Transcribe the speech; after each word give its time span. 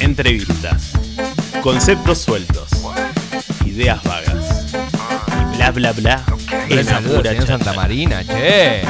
Entrevistas. 0.00 0.92
Conceptos 1.62 2.18
sueltos. 2.18 2.68
Ideas 3.64 4.02
vagas. 4.04 4.74
Y 5.52 5.56
bla 5.56 5.70
bla 5.72 5.92
bla. 5.92 6.22
En 6.68 6.76
la 6.76 6.84
saludo 6.84 7.16
pura. 7.22 7.46
Santa 7.46 7.72
Marina, 7.72 8.24
che. 8.24 8.82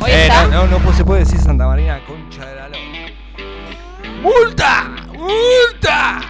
Hoy 0.00 0.10
Eh, 0.10 0.22
está. 0.26 0.46
no, 0.48 0.66
no, 0.66 0.78
no 0.78 0.92
se 0.92 1.04
puede 1.04 1.20
decir 1.20 1.40
Santa 1.40 1.66
Marina, 1.66 2.00
concha 2.06 2.44
de 2.46 2.54
la 2.56 2.68
lora. 2.68 2.80
¡Multa! 4.22 4.90
¡Multa! 5.12 6.20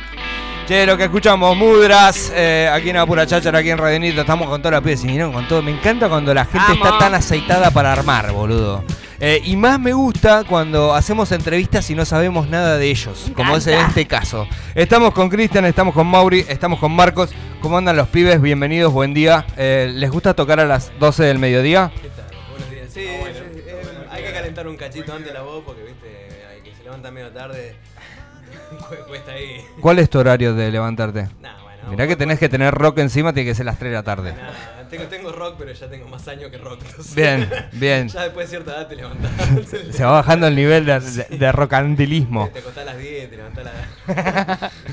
Che, 0.66 0.84
lo 0.86 0.96
que 0.98 1.04
escuchamos, 1.04 1.56
Mudras, 1.56 2.30
eh, 2.34 2.70
aquí 2.72 2.90
en 2.90 2.98
Apura 2.98 3.26
Cháchara, 3.26 3.58
aquí 3.60 3.70
en 3.70 3.78
Radionito, 3.78 4.20
estamos 4.20 4.48
con 4.48 4.60
toda 4.60 4.72
la 4.72 4.80
pieza, 4.82 5.04
vinieron 5.04 5.32
con 5.32 5.48
todo. 5.48 5.62
Me 5.62 5.70
encanta 5.70 6.08
cuando 6.10 6.34
la 6.34 6.44
gente 6.44 6.74
está 6.74 6.98
tan 6.98 7.14
aceitada 7.14 7.70
para 7.70 7.92
armar, 7.92 8.30
boludo. 8.32 8.84
Eh, 9.20 9.40
y 9.44 9.56
más 9.56 9.80
me 9.80 9.92
gusta 9.92 10.44
cuando 10.44 10.94
hacemos 10.94 11.32
entrevistas 11.32 11.90
y 11.90 11.94
no 11.96 12.04
sabemos 12.04 12.48
nada 12.48 12.78
de 12.78 12.88
ellos, 12.88 13.30
como 13.34 13.56
es 13.56 13.66
en 13.66 13.80
este 13.80 14.06
caso. 14.06 14.46
Estamos 14.76 15.12
con 15.12 15.28
Cristian, 15.28 15.64
estamos 15.64 15.92
con 15.92 16.06
Mauri, 16.06 16.44
estamos 16.48 16.78
con 16.78 16.92
Marcos. 16.92 17.30
¿Cómo 17.60 17.76
andan 17.78 17.96
los 17.96 18.06
pibes? 18.08 18.40
Bienvenidos, 18.40 18.92
buen 18.92 19.14
día. 19.14 19.44
Eh, 19.56 19.90
¿Les 19.92 20.08
gusta 20.12 20.34
tocar 20.34 20.60
a 20.60 20.66
las 20.66 20.92
12 21.00 21.24
del 21.24 21.40
mediodía? 21.40 21.90
¿Qué 22.00 22.08
tal? 22.10 22.26
Buenos 22.50 22.70
días. 22.70 22.86
Sí, 22.92 23.00
sí, 23.00 23.06
eh, 23.66 23.82
hay 24.08 24.22
que 24.22 24.32
calentar 24.32 24.68
un 24.68 24.76
cachito 24.76 25.12
antes 25.12 25.32
la 25.34 25.42
voz 25.42 25.64
porque, 25.66 25.82
viste, 25.82 26.06
hay 26.54 26.60
que 26.62 26.76
se 26.76 26.84
levanta 26.84 27.10
medio 27.10 27.30
tarde. 27.30 27.74
cu- 28.88 29.08
Cuesta 29.08 29.32
ahí. 29.32 29.60
¿Cuál 29.80 29.98
es 29.98 30.08
tu 30.08 30.20
horario 30.20 30.54
de 30.54 30.70
levantarte? 30.70 31.22
Nah, 31.42 31.60
bueno. 31.64 31.90
Mirá 31.90 32.06
que 32.06 32.14
tenés 32.14 32.38
que 32.38 32.48
tener 32.48 32.72
rock 32.72 32.98
encima, 32.98 33.32
tiene 33.32 33.50
que 33.50 33.56
ser 33.56 33.66
las 33.66 33.78
3 33.80 33.90
de 33.90 33.96
la 33.96 34.02
tarde. 34.04 34.32
Nah, 34.34 34.77
tengo, 34.88 35.04
tengo 35.04 35.32
rock, 35.32 35.54
pero 35.58 35.72
ya 35.72 35.88
tengo 35.88 36.08
más 36.08 36.26
años 36.28 36.50
que 36.50 36.58
rock. 36.58 36.80
entonces- 36.86 37.14
Bien, 37.14 37.48
bien. 37.72 38.08
ya 38.08 38.22
después 38.24 38.46
de 38.46 38.56
cierta 38.56 38.76
edad 38.76 38.86
te 38.88 38.96
levantás. 38.96 39.30
Se 39.92 40.04
va 40.04 40.12
bajando 40.12 40.46
el 40.46 40.54
nivel 40.56 40.84
de, 40.86 41.00
de, 41.00 41.24
de 41.38 41.52
rocandilismo. 41.52 42.48
Te 42.52 42.58
acostás 42.60 42.82
a 42.82 42.86
las 42.86 42.98
10, 42.98 43.30
te 43.30 43.36
levantás 43.36 43.66
a 43.66 44.58
las. 44.60 44.72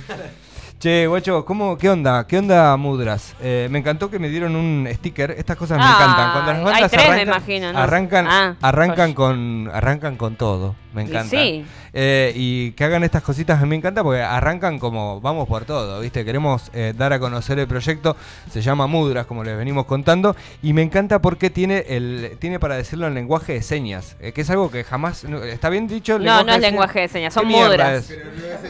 Che, 0.77 1.07
guacho, 1.07 1.45
¿cómo, 1.45 1.77
¿qué 1.77 1.89
onda? 1.89 2.27
¿Qué 2.27 2.37
onda 2.37 2.75
Mudras? 2.75 3.33
Eh, 3.41 3.67
me 3.71 3.79
encantó 3.79 4.11
que 4.11 4.19
me 4.19 4.27
dieron 4.27 4.55
un 4.57 4.87
sticker. 4.93 5.31
Estas 5.31 5.55
cosas 5.55 5.77
me 5.77 5.83
Ah, 5.85 5.95
encantan. 5.95 6.31
Cuando 6.33 6.51
las 6.51 6.57
hay 6.75 6.81
bandas 6.81 6.91
tres, 6.91 7.03
me 7.03 7.13
arrancan, 7.13 7.27
imagino, 7.27 7.73
¿no? 7.73 7.79
arrancan, 7.79 8.27
Ah, 8.29 8.55
arrancan 8.61 9.13
joya. 9.13 9.15
con, 9.15 9.71
arrancan 9.73 10.15
con 10.17 10.35
todo. 10.35 10.75
Me 10.95 11.03
Y 11.03 11.05
encanta. 11.07 11.29
sí. 11.29 11.65
Eh, 11.93 12.31
y 12.35 12.71
que 12.71 12.83
hagan 12.85 13.03
estas 13.03 13.21
cositas 13.21 13.61
me 13.61 13.75
encanta 13.75 14.01
porque 14.03 14.21
arrancan 14.21 14.79
como 14.79 15.21
vamos 15.21 15.47
por 15.47 15.65
todo, 15.65 15.99
¿viste? 15.99 16.25
Queremos 16.25 16.71
eh, 16.73 16.93
dar 16.97 17.13
a 17.13 17.19
conocer 17.19 17.59
el 17.59 17.67
proyecto. 17.67 18.15
Se 18.49 18.61
llama 18.61 18.87
Mudras, 18.87 19.25
como 19.25 19.43
les 19.43 19.57
venimos 19.57 19.85
contando. 19.85 20.35
Y 20.63 20.73
me 20.73 20.81
encanta 20.81 21.19
porque 21.21 21.49
tiene 21.49 21.85
el 21.89 22.37
tiene 22.39 22.59
para 22.59 22.75
decirlo 22.75 23.07
en 23.07 23.13
lenguaje 23.13 23.53
de 23.53 23.61
señas, 23.61 24.15
eh, 24.19 24.31
que 24.31 24.41
es 24.41 24.49
algo 24.49 24.71
que 24.71 24.83
jamás. 24.83 25.23
no- 25.25 25.43
¿Está 25.43 25.69
bien 25.69 25.87
dicho? 25.87 26.17
No, 26.17 26.43
no 26.43 26.53
es 26.53 26.61
lenguaje 26.61 27.01
de 27.01 27.07
señas, 27.09 27.33
son 27.33 27.43
¿Qué 27.43 27.49
mierda 27.49 27.69
mudras. 27.69 28.09
es? 28.09 28.19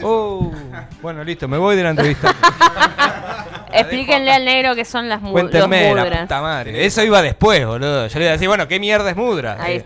Oh, 0.02 0.52
bueno, 1.00 1.22
listo, 1.24 1.48
me 1.48 1.56
voy 1.58 1.76
de 1.76 1.82
la 1.84 1.90
entrevista. 1.90 2.34
Explíquenle 3.72 4.32
al 4.32 4.44
negro 4.44 4.74
que 4.74 4.84
son 4.84 5.08
las 5.08 5.20
mu- 5.20 5.28
los 5.28 5.32
Cuéntenme, 5.32 5.94
la 5.94 6.02
mudras. 6.04 6.20
puta 6.22 6.40
madre. 6.42 6.84
Eso 6.86 7.02
iba 7.02 7.20
después, 7.22 7.66
boludo. 7.66 8.06
Yo 8.06 8.18
le 8.18 8.24
iba 8.24 8.30
a 8.30 8.32
decir, 8.32 8.48
bueno, 8.48 8.66
¿qué 8.68 8.80
mierda 8.80 9.10
es 9.10 9.16
Mudra? 9.16 9.56
Ahí 9.60 9.76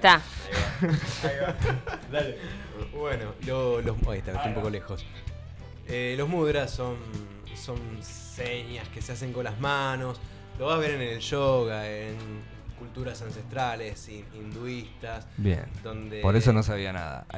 Está. 0.82 2.24
Bueno, 2.94 3.34
lo- 3.46 3.80
los. 3.80 3.96
Ahí 4.08 4.18
está, 4.18 4.32
estoy 4.32 4.48
un 4.48 4.54
poco 4.54 4.70
lejos. 4.70 5.04
Eh, 5.88 6.14
los 6.16 6.28
mudras 6.28 6.70
son, 6.70 6.96
son 7.56 7.78
señas 8.02 8.88
que 8.88 9.02
se 9.02 9.12
hacen 9.12 9.32
con 9.32 9.44
las 9.44 9.58
manos. 9.60 10.20
Lo 10.58 10.66
vas 10.66 10.76
a 10.76 10.78
ver 10.78 10.92
en 10.92 11.00
el 11.02 11.20
yoga, 11.20 11.88
en 11.90 12.16
culturas 12.78 13.20
ancestrales, 13.22 14.08
hin- 14.08 14.24
hinduistas. 14.34 15.26
Bien. 15.36 15.64
Donde... 15.82 16.20
Por 16.20 16.36
eso 16.36 16.52
no 16.52 16.62
sabía 16.62 16.92
nada. 16.92 17.26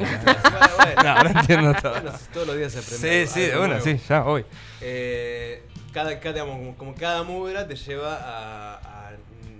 No, 1.03 1.09
ahora 1.09 1.31
entiendo 1.31 1.75
todo. 1.83 1.93
Bueno, 2.01 2.13
todos 2.33 2.47
los 2.49 2.57
días 2.57 2.73
se 2.73 2.79
aprende. 2.81 3.27
Sí, 3.27 3.33
sí, 3.33 3.47
bueno, 3.57 3.67
nuevo. 3.79 3.85
sí, 3.85 3.97
ya 4.09 4.21
voy. 4.21 4.45
Eh, 4.81 5.63
cada, 5.93 6.21
cada, 6.21 6.41
como 6.77 6.95
cada 6.95 7.23
mudra 7.23 7.67
te 7.67 7.75
lleva 7.77 8.17
a, 8.17 9.09
a 9.09 9.13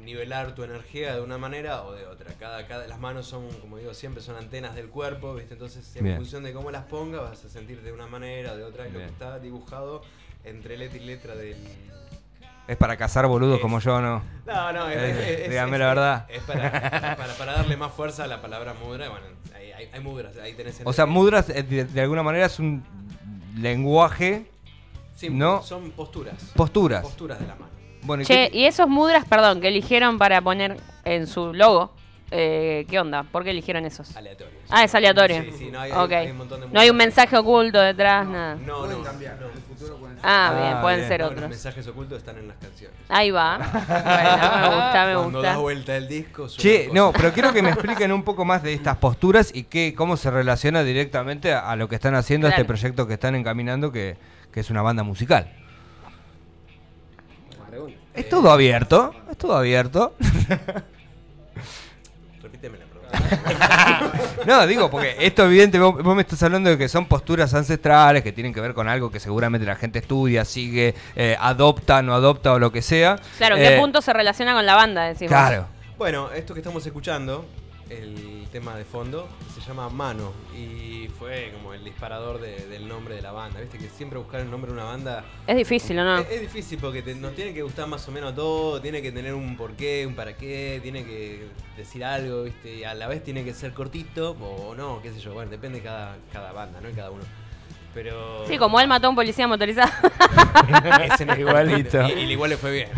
nivelar 0.05 0.55
tu 0.55 0.63
energía 0.65 1.15
de 1.15 1.21
una 1.21 1.39
manera 1.39 1.83
o 1.85 1.93
de 1.93 2.07
otra. 2.07 2.33
Cada, 2.39 2.67
cada, 2.67 2.87
las 2.87 2.99
manos 2.99 3.27
son, 3.27 3.49
como 3.61 3.79
digo, 3.79 3.95
siempre 3.95 4.23
son 4.23 4.37
antenas 4.37 4.75
del 4.75 4.89
cuerpo, 4.89 5.35
¿viste? 5.35 5.55
Entonces, 5.55 5.95
en 5.97 6.05
Bien. 6.05 6.17
función 6.17 6.43
de 6.43 6.53
cómo 6.53 6.71
las 6.71 6.85
pongas, 6.85 7.23
vas 7.23 7.45
a 7.45 7.49
sentir 7.49 7.81
de 7.83 7.93
una 7.93 8.07
manera 8.07 8.53
o 8.53 8.57
de 8.57 8.65
otra. 8.65 8.89
Y 8.89 8.93
lo 8.93 8.99
que 8.99 9.07
está 9.07 9.39
dibujado 9.39 10.03
entre 10.45 10.77
letra 10.77 10.99
y 10.99 11.05
letra 11.05 11.35
del. 11.35 11.57
Es 12.69 12.77
para 12.77 12.97
cazar 12.97 13.27
boludos 13.27 13.57
Es- 13.57 13.63
como 13.63 13.81
yo, 13.81 14.01
¿no? 14.01 14.23
No, 14.47 14.73
no, 14.73 14.89
es, 14.89 14.97
Eh, 14.99 15.47
dígame 15.49 15.79
la 15.79 15.87
verdad. 15.87 16.27
Es 16.31 16.43
para, 16.45 17.17
para, 17.17 17.35
para 17.35 17.53
darle 17.55 17.77
más 17.77 17.93
fuerza 17.93 18.25
a 18.25 18.27
la 18.29 18.41
palabra 18.41 18.73
mudra. 18.75 19.09
Bueno, 19.09 19.27
hay, 19.55 19.73
hay, 19.73 19.91
hay 19.93 20.01
mudras, 20.01 20.37
ahí 20.37 20.55
tenés 20.55 20.79
el- 20.81 20.87
O 20.87 20.93
sea, 20.93 21.07
Mudras 21.07 21.49
eh, 21.51 21.63
de, 21.65 21.85
de 21.85 22.01
alguna 22.01 22.23
manera 22.23 22.47
es 22.47 22.59
un 22.61 22.85
lenguaje, 23.57 24.47
Sí, 25.17 25.29
no. 25.31 25.63
son 25.63 25.91
posturas. 25.91 26.53
posturas. 26.55 27.03
Posturas 27.03 27.39
de 27.41 27.47
la 27.47 27.55
mano. 27.57 27.72
Bueno, 28.03 28.23
¿y 28.23 28.27
Che, 28.27 28.51
qué- 28.51 28.59
y 28.59 28.65
esos 28.67 28.89
mudras, 28.89 29.25
perdón, 29.25 29.61
que 29.61 29.69
eligieron 29.69 30.19
para 30.19 30.41
poner 30.41 30.77
en 31.05 31.27
su 31.27 31.53
logo, 31.53 31.93
eh, 32.31 32.87
¿qué 32.89 32.99
onda? 32.99 33.23
¿Por 33.25 33.45
qué 33.45 33.51
eligieron 33.51 33.85
esos? 33.85 34.17
Aleatorios. 34.17 34.55
Ah, 34.71 34.85
es 34.85 34.95
aleatorio. 34.95 35.43
Sí, 35.43 35.51
sí, 35.59 35.71
no 35.71 35.81
hay, 35.81 35.93
Ok. 35.93 36.13
hay 36.13 36.31
un 36.31 36.39
montón 36.39 36.61
de 36.63 36.69
No 36.69 36.81
hay 36.81 36.91
un 36.91 36.97
mensaje 36.97 37.37
oculto 37.37 37.81
detrás, 37.81 38.27
nada. 38.27 38.55
No, 38.57 38.87
no. 38.87 38.99
no. 38.99 39.05
Ah, 40.25 40.53
Ah, 40.55 40.61
bien, 40.71 40.81
pueden 40.83 40.99
bien. 41.01 41.09
ser 41.09 41.21
No, 41.21 41.27
otros. 41.27 41.41
Los 41.41 41.51
mensajes 41.51 41.87
ocultos 41.89 42.19
están 42.19 42.39
en 42.39 42.47
las 42.47 42.57
canciones. 42.57 42.97
Ahí 43.09 43.31
va. 43.33 43.59
Bueno, 43.59 44.61
me 44.61 44.69
gusta, 44.77 45.07
me 45.07 45.15
Cuando 45.15 45.43
das 45.43 45.53
gusta. 45.55 45.57
vuelta 45.59 45.97
el 45.97 46.09
disco, 46.09 46.47
Che, 46.49 46.79
cosas. 46.87 46.95
no, 46.95 47.13
pero 47.13 47.33
quiero 47.33 47.53
que 47.53 47.61
me 47.63 47.71
expliquen 47.71 48.13
un 48.13 48.23
poco 48.23 48.45
más 48.45 48.63
de 48.63 48.73
estas 48.73 48.97
posturas 48.99 49.51
y 49.53 49.65
qué, 49.65 49.95
cómo 49.97 50.17
se 50.17 50.31
relaciona 50.31 50.85
directamente 50.85 51.53
a, 51.53 51.69
a 51.71 51.75
lo 51.77 51.89
que 51.89 51.97
están 51.97 52.15
haciendo, 52.15 52.47
a 52.47 52.51
este 52.51 52.63
Claro. 52.63 52.69
proyecto 52.69 53.07
que 53.09 53.15
están 53.15 53.35
encaminando, 53.35 53.91
que, 53.91 54.17
que 54.53 54.61
es 54.61 54.71
una 54.71 54.81
banda 54.83 55.03
musical. 55.03 55.53
¿Es 58.15 58.29
todo 58.29 58.51
abierto? 58.51 59.15
¿Es 59.31 59.39
todo 59.39 59.57
abierto? 59.57 60.15
Repíteme 62.43 62.79
la 62.79 62.85
pregunta. 62.87 64.13
No, 64.47 64.67
digo, 64.67 64.91
porque 64.91 65.15
esto 65.21 65.45
evidente, 65.45 65.79
vos, 65.79 66.03
vos 66.03 66.17
me 66.17 66.23
estás 66.23 66.43
hablando 66.43 66.69
de 66.71 66.77
que 66.77 66.89
son 66.89 67.07
posturas 67.07 67.55
ancestrales 67.55 68.25
que 68.25 68.33
tienen 68.33 68.53
que 68.53 68.61
ver 68.61 68.75
con 68.75 68.89
algo 68.89 69.09
que 69.11 69.21
seguramente 69.21 69.65
la 69.65 69.77
gente 69.77 70.01
estudia, 70.01 70.45
sigue, 70.45 70.95
eh, 71.15 71.37
adopta, 71.39 72.03
no 72.03 72.13
adopta 72.13 72.53
o 72.53 72.59
lo 72.59 72.73
que 72.73 72.83
sea. 72.83 73.17
Claro, 73.39 73.55
¿en 73.57 73.63
qué 73.63 73.77
Eh, 73.77 73.79
punto 73.79 74.03
se 74.03 74.13
relaciona 74.13 74.53
con 74.55 74.67
la 74.67 74.75
banda? 74.75 75.05
Decimos. 75.05 75.29
Claro. 75.31 75.67
bueno, 75.97 76.33
esto 76.33 76.55
que 76.55 76.61
estamos 76.61 76.85
escuchando, 76.85 77.47
el 77.99 78.47
tema 78.51 78.77
de 78.77 78.85
fondo, 78.85 79.29
se 79.55 79.61
llama 79.61 79.89
Mano. 79.89 80.33
Y 80.57 81.09
fue 81.19 81.51
como 81.55 81.73
el 81.75 81.83
disparador 81.85 82.41
de- 82.41 82.67
del 82.67 82.87
nombre 82.89 83.15
de 83.15 83.23
la 83.23 83.33
banda. 83.33 83.61
Viste 83.61 83.79
que 83.79 83.89
siempre 83.89 84.19
buscar 84.19 84.41
el 84.41 84.51
nombre 84.51 84.71
de 84.71 84.75
una 84.79 84.85
banda 84.85 85.25
Es 85.47 85.57
difícil, 85.57 85.99
¿o 85.99 86.05
no? 86.05 86.19
es, 86.19 86.31
es 86.31 86.41
difícil 86.43 86.79
porque 86.81 87.03
te- 87.03 87.15
nos 87.15 87.35
tiene 87.35 87.53
que 87.55 87.63
gustar 87.63 87.87
más 87.87 88.07
o 88.09 88.13
menos 88.13 88.35
todo. 88.35 88.81
Tiene 88.81 89.01
que 89.03 89.13
tener 89.13 89.35
un 89.35 89.57
porqué, 89.57 90.05
un 90.07 90.15
para 90.15 90.37
qué. 90.37 90.81
Tiene 90.83 91.05
que 91.05 91.49
decir 91.77 92.05
algo, 92.05 92.45
¿viste? 92.45 92.75
Y 92.79 92.85
a 92.85 92.95
la 92.95 93.07
vez 93.09 93.23
tiene 93.25 93.45
que 93.45 93.55
ser 93.55 93.73
cortito 93.73 94.33
o 94.41 94.75
no, 94.75 95.01
qué 95.03 95.13
sé 95.13 95.21
yo. 95.21 95.33
Bueno, 95.35 95.51
depende 95.51 95.79
de 95.79 95.85
cada, 95.85 96.17
cada 96.33 96.53
banda, 96.53 96.81
¿no? 96.81 96.89
Y 96.91 96.93
cada 96.93 97.11
uno. 97.11 97.23
Pero. 97.95 98.47
Sí, 98.49 98.57
como 98.57 98.81
él 98.81 98.89
mató 98.89 99.07
a 99.09 99.11
un 99.11 99.17
policía 99.17 99.47
motorizado. 99.47 99.91
Ese 101.15 101.27
no 101.27 101.33
es 101.35 101.39
Igualito. 101.41 102.07
Y, 102.09 102.13
y 102.13 102.33
igual 102.33 102.51
le 102.51 102.57
fue 102.57 102.73
bien. 102.73 102.89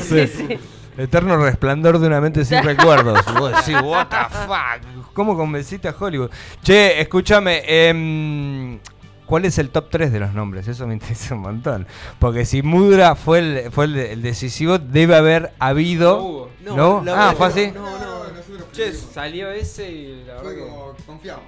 sí, 0.00 0.26
sí. 0.48 0.58
Eterno 0.98 1.36
resplandor 1.36 1.98
de 2.00 2.08
una 2.08 2.20
mente 2.20 2.44
sin 2.44 2.62
recuerdos. 2.62 3.24
Vos 3.38 3.52
decís, 3.52 3.80
what 3.82 4.08
the 4.08 4.16
fuck. 4.46 5.12
¿Cómo 5.14 5.36
convenciste 5.36 5.88
a 5.88 5.94
Hollywood? 5.98 6.30
Che, 6.62 7.00
escúchame. 7.00 7.62
em, 7.66 8.78
¿Cuál 9.24 9.44
es 9.44 9.58
el 9.58 9.68
top 9.70 9.90
3 9.90 10.10
de 10.10 10.20
los 10.20 10.32
nombres? 10.32 10.66
Eso 10.68 10.86
me 10.86 10.94
interesa 10.94 11.34
un 11.34 11.42
montón. 11.42 11.86
Porque 12.18 12.44
si 12.46 12.62
Mudra 12.62 13.14
fue 13.14 13.38
el, 13.38 13.70
fue 13.72 13.84
el, 13.84 13.96
el 13.96 14.22
decisivo, 14.22 14.78
debe 14.78 15.14
haber 15.16 15.52
habido. 15.58 16.48
No, 16.64 17.02
¿No? 17.02 17.14
Ah, 17.14 17.34
¿fue 17.36 17.46
así? 17.46 17.70
No, 17.74 17.82
no. 17.98 18.24
nosotros 18.32 18.72
Che, 18.72 18.92
Salió 18.92 19.50
ese 19.50 19.90
y 19.90 20.24
la 20.26 20.34
verdad 20.34 20.42
fue 20.42 20.54
que... 20.56 20.60
como 20.62 20.94
confiamos. 21.06 21.44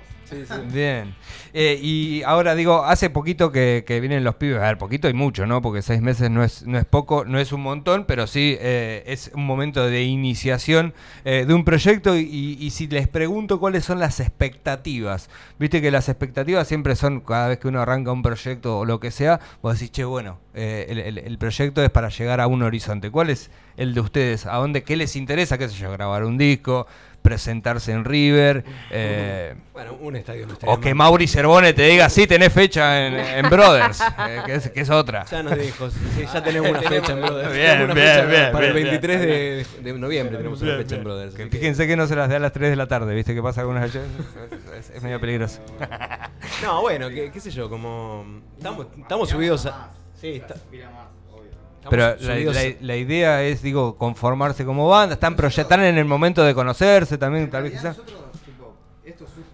Bien. 0.72 1.14
Eh, 1.52 1.78
y 1.82 2.22
ahora 2.22 2.54
digo, 2.54 2.84
hace 2.84 3.10
poquito 3.10 3.50
que, 3.50 3.84
vienen 4.00 4.22
los 4.22 4.36
pibes, 4.36 4.58
a 4.58 4.66
ver, 4.66 4.78
poquito 4.78 5.08
y 5.08 5.12
mucho, 5.12 5.46
¿no? 5.46 5.60
Porque 5.60 5.82
seis 5.82 6.00
meses 6.00 6.31
no 6.31 6.44
es, 6.44 6.64
no 6.66 6.78
es 6.78 6.84
poco, 6.84 7.25
no 7.25 7.38
es 7.40 7.52
un 7.52 7.62
montón, 7.62 8.05
pero 8.06 8.26
sí 8.28 8.56
eh, 8.60 9.02
es 9.06 9.31
un 9.34 9.44
momento 9.44 9.84
de 9.87 10.05
iniciación 10.05 10.94
eh, 11.25 11.44
de 11.46 11.55
un 11.55 11.64
proyecto 11.64 12.16
y, 12.16 12.56
y 12.60 12.70
si 12.70 12.87
les 12.87 13.08
pregunto 13.08 13.58
cuáles 13.58 13.84
son 13.84 13.99
las 13.99 14.20
expectativas, 14.20 15.28
viste 15.58 15.82
que 15.82 15.90
las 15.90 16.08
expectativas 16.08 16.69
siempre 16.69 16.94
son 16.94 17.20
cada 17.20 17.49
vez 17.49 17.58
que 17.58 17.69
uno 17.69 17.81
arranca 17.81 18.12
un 18.12 18.22
proyecto 18.22 18.78
o 18.78 18.84
lo 18.84 19.00
que 19.00 19.10
sea, 19.10 19.40
vos 19.62 19.75
decís, 19.75 19.90
che, 19.90 20.05
bueno, 20.05 20.38
eh, 20.55 20.87
el, 20.88 20.99
el- 20.99 21.19
el 21.19 21.38
proyecto 21.38 21.82
es 21.82 21.90
para 21.90 22.08
llegar 22.08 22.40
a 22.40 22.46
un 22.46 22.62
horizonte. 22.62 23.10
¿Cuál 23.10 23.31
es 23.31 23.50
el 23.76 23.94
de 23.94 24.00
ustedes? 24.00 24.46
¿A 24.46 24.56
dónde? 24.56 24.82
¿Qué 24.82 24.96
les 24.96 25.16
interesa? 25.16 25.58
¿Qué 25.58 25.69
sé 25.69 25.75
yo? 25.76 25.90
¿Grabar 25.90 26.25
un 26.25 26.38
disco? 26.38 26.87
¿Presentarse 27.22 27.93
en 27.93 28.05
River? 28.05 28.64
Eh, 28.90 29.55
Bueno, 29.75 29.94
un 30.00 30.17
estadio 30.17 30.46
no 30.46 30.55
o 30.67 30.81
que. 30.81 30.94
Mauri 30.94 31.26
Cervone 31.28 31.72
te 31.75 31.82
diga, 31.82 32.08
sí, 32.08 32.26
tenés 32.26 32.52
fecha 32.52 33.06
en, 33.06 33.14
en 33.14 33.50
Brothers, 33.50 34.00
eh, 34.28 34.40
que, 34.46 34.55
es, 34.55 34.70
que 34.70 34.81
es 34.81 34.90
otra. 34.90 35.25
Ya 35.26 35.43
nos 35.43 35.58
dijo, 35.58 35.90
sí, 35.90 35.99
ya 36.32 36.43
tenemos 36.43 36.70
una 36.70 36.81
fecha 36.88 37.12
en 37.12 37.20
Brothers. 37.20 37.52
Bien, 37.52 37.78
bien, 37.78 37.90
fecha 37.96 38.25
bien, 38.25 38.52
Para 38.52 38.67
el 38.69 38.72
bien, 38.72 38.84
23 38.87 39.20
de, 39.20 39.67
de 39.82 39.93
noviembre 39.99 40.37
tenemos 40.38 40.62
una 40.62 40.76
fecha 40.76 40.96
en 40.96 41.05
Brothers. 41.05 41.34
Que 41.34 41.49
que- 41.49 41.58
fíjense 41.58 41.87
que 41.87 41.96
no 41.96 42.06
se 42.06 42.17
las 42.17 42.28
dé 42.28 42.37
a 42.37 42.40
las 42.40 42.52
3 42.52 42.70
de 42.70 42.76
la 42.76 42.87
tarde, 42.88 43.14
¿viste 43.14 43.34
qué 43.34 43.43
pasa 43.43 43.61
algunas 43.61 43.82
veces? 43.82 44.02
Es, 44.72 44.88
es- 44.90 44.96
es 44.96 45.02
medio 45.02 45.20
peligroso. 45.20 45.61
No, 46.62 46.81
bueno, 46.82 47.08
qué, 47.08 47.31
qué 47.32 47.40
sé 47.40 47.50
yo, 47.50 47.69
como. 47.70 48.25
Estamos, 48.56 48.87
estamos 48.99 49.28
subidos 49.28 49.67
a. 49.67 49.90
Sí, 50.20 50.28
está- 50.37 50.56
Pero 51.88 52.15
la, 52.21 52.35
la- 52.53 52.75
la 52.81 52.97
idea 52.97 53.43
es, 53.43 53.62
digo, 53.62 53.97
conformarse 53.97 54.65
como 54.67 54.88
banda. 54.88 55.15
Están, 55.15 55.35
proye- 55.37 55.62
están 55.62 55.82
en 55.82 55.97
el 55.97 56.05
momento 56.05 56.44
de 56.44 56.55
conocerse 56.55 57.17
también, 57.17 57.49
tal 57.50 57.62
vez 57.62 57.73
quizás. 57.73 57.97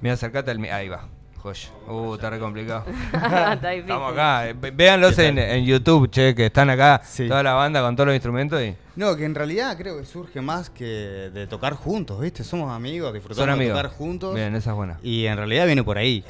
Mira, 0.01 0.15
acercate 0.15 0.51
al. 0.51 0.63
Ahí 0.65 0.89
va. 0.89 1.07
Joya. 1.39 1.69
Uh, 1.89 2.15
está 2.15 2.29
re 2.31 2.39
complicado. 2.41 2.85
Está. 3.13 3.73
Estamos 3.75 4.13
acá. 4.13 4.49
eh, 4.49 4.55
Véanlos 4.75 5.17
en, 5.21 5.39
en 5.39 5.65
YouTube, 5.65 6.11
che, 6.11 6.35
que 6.35 6.47
están 6.47 6.69
acá 6.71 7.01
Sí. 7.05 7.29
toda 7.29 7.43
la 7.45 7.53
banda 7.53 7.81
con 7.83 7.95
todos 7.95 8.09
los 8.09 8.15
instrumentos 8.15 8.61
y. 8.63 8.75
No, 8.97 9.15
que 9.15 9.25
en 9.25 9.35
realidad 9.35 9.77
creo 9.79 9.99
que 9.99 10.05
surge 10.05 10.41
más 10.41 10.71
que 10.71 10.85
de 10.85 11.47
tocar 11.47 11.75
juntos, 11.75 12.21
¿viste? 12.21 12.43
Somos 12.43 12.73
amigos, 12.73 13.13
disfrutamos 13.15 13.59
de 13.59 13.69
tocar 13.69 13.89
juntos. 13.89 14.35
Bien, 14.35 14.55
esa 14.57 14.71
es 14.71 14.77
buena. 14.77 14.99
Y 15.03 15.27
en 15.27 15.37
realidad 15.37 15.67
viene 15.67 15.85
por 15.85 15.99
ahí. 15.99 16.25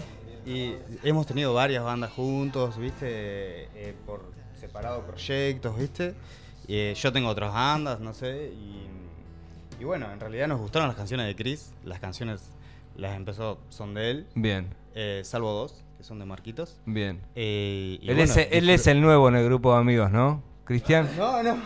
Y 0.45 0.75
hemos 1.03 1.27
tenido 1.27 1.55
varias 1.55 1.83
bandas 1.83 2.11
juntos, 2.13 2.77
¿viste? 2.79 3.07
Eh, 3.75 3.95
por 4.05 4.23
separado 4.77 5.03
proyectos, 5.03 5.79
¿viste? 5.79 6.15
Y, 6.69 6.77
eh, 6.77 6.95
yo 6.95 7.13
tengo 7.13 7.29
otras 7.29 7.53
bandas, 7.53 8.01
no 8.01 8.13
sé. 8.13 8.53
Y, 8.55 8.87
y 9.81 9.85
bueno, 9.85 10.11
en 10.13 10.21
realidad 10.21 10.49
nos 10.49 10.61
gustaron 10.61 10.89
las 10.89 10.97
canciones 10.97 11.27
de 11.27 11.35
Chris. 11.35 11.73
Las 11.85 11.99
canciones 11.99 12.43
las 12.97 13.17
empezó, 13.17 13.59
son 13.71 13.95
de 13.95 14.11
él. 14.11 14.27
Bien, 14.35 14.69
eh, 14.95 15.23
salvo 15.25 15.53
dos, 15.53 15.83
que 15.97 16.05
son 16.05 16.19
de 16.19 16.27
Marquitos. 16.27 16.77
bien. 16.85 17.21
Eh, 17.35 17.99
y 18.03 18.09
Él, 18.09 18.17
bueno, 18.17 18.33
es, 18.33 18.49
él 18.51 18.69
es 18.69 18.87
el 18.87 19.01
nuevo 19.01 19.29
en 19.29 19.37
el 19.37 19.45
grupo 19.47 19.73
de 19.73 19.81
amigos, 19.81 20.11
¿no? 20.11 20.43
Cristian. 20.67 21.09
No, 21.17 21.43
no. 21.43 21.57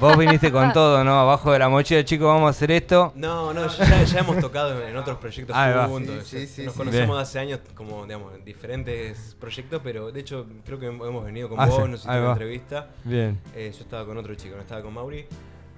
Vos 0.00 0.16
viniste 0.16 0.50
con 0.52 0.72
todo, 0.72 1.02
¿no? 1.02 1.18
Abajo 1.18 1.52
de 1.52 1.58
la 1.58 1.68
mochila, 1.68 2.04
chicos, 2.04 2.28
vamos 2.28 2.46
a 2.46 2.50
hacer 2.50 2.70
esto. 2.70 3.12
No, 3.16 3.52
no, 3.52 3.66
ya, 3.68 4.04
ya 4.04 4.20
hemos 4.20 4.38
tocado 4.38 4.80
en 4.86 4.96
otros 4.96 5.18
proyectos 5.18 5.54
va. 5.56 5.86
juntos. 5.88 6.24
Sí, 6.24 6.40
sí, 6.40 6.46
sí, 6.46 6.62
Nos 6.64 6.72
sí. 6.74 6.78
conocemos 6.78 7.18
hace 7.20 7.40
años 7.40 7.58
como, 7.74 8.04
digamos, 8.06 8.32
en 8.34 8.44
diferentes 8.44 9.36
proyectos, 9.40 9.80
pero 9.82 10.12
de 10.12 10.20
hecho 10.20 10.46
creo 10.64 10.78
que 10.78 10.86
hemos 10.86 11.24
venido 11.24 11.48
con 11.48 11.58
Ah, 11.60 11.66
vos, 11.66 11.74
sí, 11.76 11.80
nos 11.90 12.00
hiciste 12.00 12.10
una 12.16 12.20
va. 12.26 12.32
entrevista. 12.32 12.88
Bien. 13.02 13.40
Eh, 13.56 13.72
yo 13.76 13.82
estaba 13.82 14.06
con 14.06 14.16
otro 14.18 14.34
chico, 14.36 14.54
no 14.54 14.62
estaba 14.62 14.82
con 14.82 14.94
Mauri. 14.94 15.26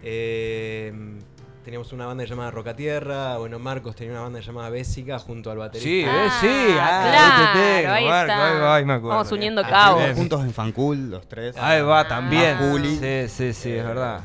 Eh, 0.03 0.93
teníamos 1.67 1.93
una 1.93 2.07
banda 2.07 2.23
llamada 2.25 2.53
Rocatierra, 2.53 3.39
bueno, 3.39 3.59
Marcos 3.59 3.97
tenía 3.97 4.13
una 4.13 4.23
banda 4.23 4.39
llamada 4.39 4.71
Bésica 4.71 5.19
junto 5.19 5.51
al 5.51 5.59
baterista. 5.59 5.89
Sí, 5.89 6.05
Ah. 6.09 6.39
Sí, 6.41 6.77
ah, 6.81 7.09
claro, 7.11 7.35
ahí 7.35 7.47
te 7.75 7.83
tengo, 7.83 7.93
ahí 7.95 8.05
Marco, 8.07 8.31
está. 8.33 8.47
ahí 8.55 8.61
va, 8.61 8.75
ahí 8.77 8.85
me 8.85 8.93
acuerdo. 8.93 9.17
Vamos 9.17 9.33
uniendo 9.33 9.63
Ah, 9.65 9.69
cabos. 9.69 10.11
juntos 10.15 10.41
en 10.45 10.53
Fancool, 10.53 11.11
los 11.11 11.29
tres. 11.29 11.57
Ahí 11.59 11.83
va, 11.83 12.07
también. 12.07 12.57
Ah, 12.57 12.69
Juli. 12.71 12.97
Sí, 12.97 13.29
sí, 13.29 13.53
sí, 13.53 13.73
es 13.73 13.85
verdad. 13.85 14.21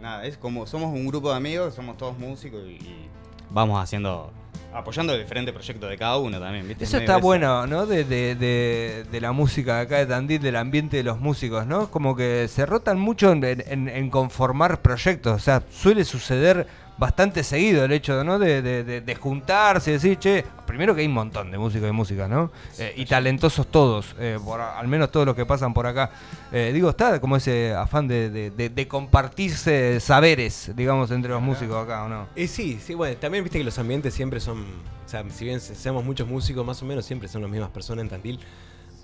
Nada, 0.00 0.24
es 0.26 0.36
como 0.36 0.66
somos 0.66 0.92
un 0.92 1.06
grupo 1.06 1.30
de 1.30 1.36
amigos, 1.36 1.72
somos 1.74 1.96
todos 1.96 2.18
músicos 2.18 2.60
y, 2.66 2.72
y 2.72 3.08
vamos 3.48 3.80
haciendo, 3.80 4.32
apoyando 4.74 5.16
diferentes 5.16 5.52
proyectos 5.52 5.90
de 5.90 5.96
cada 5.98 6.16
uno 6.16 6.40
también, 6.40 6.66
¿viste? 6.66 6.84
Eso 6.84 6.96
está 6.98 7.16
bueno, 7.18 7.66
¿no? 7.66 7.86
De, 7.86 8.04
de, 8.04 8.34
de, 8.34 9.04
de 9.10 9.20
la 9.20 9.32
música 9.32 9.80
acá 9.80 9.98
de 9.98 10.06
Tandil, 10.06 10.40
del 10.40 10.56
ambiente 10.56 10.96
de 10.98 11.02
los 11.02 11.20
músicos, 11.20 11.66
¿no? 11.66 11.90
Como 11.90 12.16
que 12.16 12.48
se 12.48 12.64
rotan 12.66 12.98
mucho 12.98 13.32
en, 13.32 13.44
en- 13.44 13.88
en 13.88 14.10
conformar 14.10 14.80
proyectos. 14.80 15.34
O 15.34 15.38
sea, 15.38 15.62
suele 15.70 16.04
suceder 16.04 16.66
bastante 16.98 17.42
seguido 17.42 17.84
el 17.84 17.92
hecho, 17.92 18.22
¿no? 18.22 18.38
De, 18.38 18.62
de- 18.62 18.84
de- 18.84 19.00
de 19.00 19.14
juntarse 19.14 19.90
y 19.90 19.94
decir, 19.94 20.18
che, 20.18 20.44
primero 20.66 20.94
que 20.94 21.00
hay 21.00 21.06
un 21.08 21.14
montón 21.14 21.50
de 21.50 21.58
músicos 21.58 21.88
y 21.88 21.92
músicas, 21.92 22.28
¿no? 22.30 22.52
Eh, 22.78 22.92
y 22.96 23.06
talentosos 23.06 23.66
todos, 23.68 24.14
eh, 24.18 24.38
por- 24.44 24.60
al 24.60 24.86
menos 24.88 25.10
todos 25.10 25.26
los 25.26 25.34
que 25.34 25.44
pasan 25.46 25.74
por 25.74 25.86
acá. 25.86 26.10
Eh, 26.52 26.70
digo, 26.72 26.90
está 26.90 27.20
como 27.20 27.36
ese 27.36 27.72
afán 27.74 28.06
de, 28.08 28.86
compartirse 28.88 29.98
saberes, 30.00 30.70
digamos, 30.76 31.10
entre 31.10 31.30
los 31.32 31.42
músicos 31.42 31.82
acá, 31.84 32.04
¿o 32.04 32.08
no? 32.08 32.26
Y 32.36 32.46
sí, 32.46 32.78
sí, 32.84 32.94
bueno, 32.94 33.16
también 33.16 33.42
viste 33.44 33.58
que 33.58 33.64
los 33.64 33.78
ambientes 33.78 34.14
siempre 34.14 34.38
son, 34.40 34.60
o 34.60 35.08
sea, 35.08 35.24
si 35.30 35.44
bien 35.44 35.60
se- 35.60 35.74
seamos 35.74 36.04
muchos 36.04 36.28
músicos, 36.28 36.64
más 36.64 36.80
o 36.82 36.84
menos 36.84 37.04
siempre 37.04 37.28
son 37.28 37.42
las 37.42 37.50
mismas 37.50 37.70
personas 37.70 38.02
en 38.04 38.08
Tandil. 38.10 38.40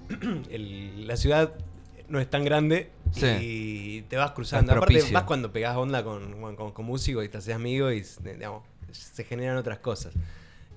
El- 0.51 1.07
la 1.07 1.17
ciudad 1.17 1.53
no 2.09 2.19
es 2.21 2.29
tan 2.31 2.45
grande 2.45 2.91
Sí. 3.13 3.27
y 3.41 4.03
te 4.03 4.17
vas 4.17 4.33
cruzando. 4.33 4.73
Aparte, 4.73 5.03
vas 5.13 5.25
cuando 5.25 5.53
pegás 5.53 5.77
onda 5.77 6.05
con, 6.05 6.55
con, 6.57 6.73
con 6.73 6.85
músicos 6.85 7.25
y 7.25 7.29
te 7.29 7.39
haces 7.39 7.55
amigo 7.55 7.91
y 7.91 8.05
digamos, 8.23 8.63
se 8.93 9.25
generan 9.25 9.57
otras 9.57 9.79
cosas. 9.79 10.13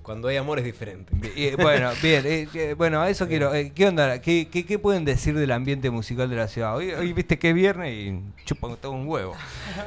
Cuando 0.02 0.26
hay 0.26 0.36
amor 0.36 0.58
es 0.58 0.64
diferente. 0.64 1.12
Y, 1.36 1.54
bueno, 1.54 1.90
bien, 2.02 2.24
eh, 2.26 2.74
bueno, 2.76 3.00
a 3.00 3.08
eso 3.08 3.28
quiero. 3.28 3.54
eh, 3.54 3.70
¿Qué 3.72 3.86
onda? 3.86 4.20
¿Qué, 4.20 4.48
qué, 4.50 4.66
qué 4.66 4.76
pueden 4.76 5.04
decir 5.04 5.38
del 5.38 5.52
ambiente 5.52 5.90
musical 5.90 6.28
de 6.28 6.34
la 6.34 6.48
ciudad? 6.48 6.74
Hoy, 6.74 6.90
hoy 6.90 7.12
viste 7.12 7.38
que 7.38 7.50
es 7.50 7.54
viernes 7.54 7.92
y 7.94 8.20
chupan 8.44 8.76
todo 8.80 8.92
un 8.92 9.06
huevo. 9.06 9.36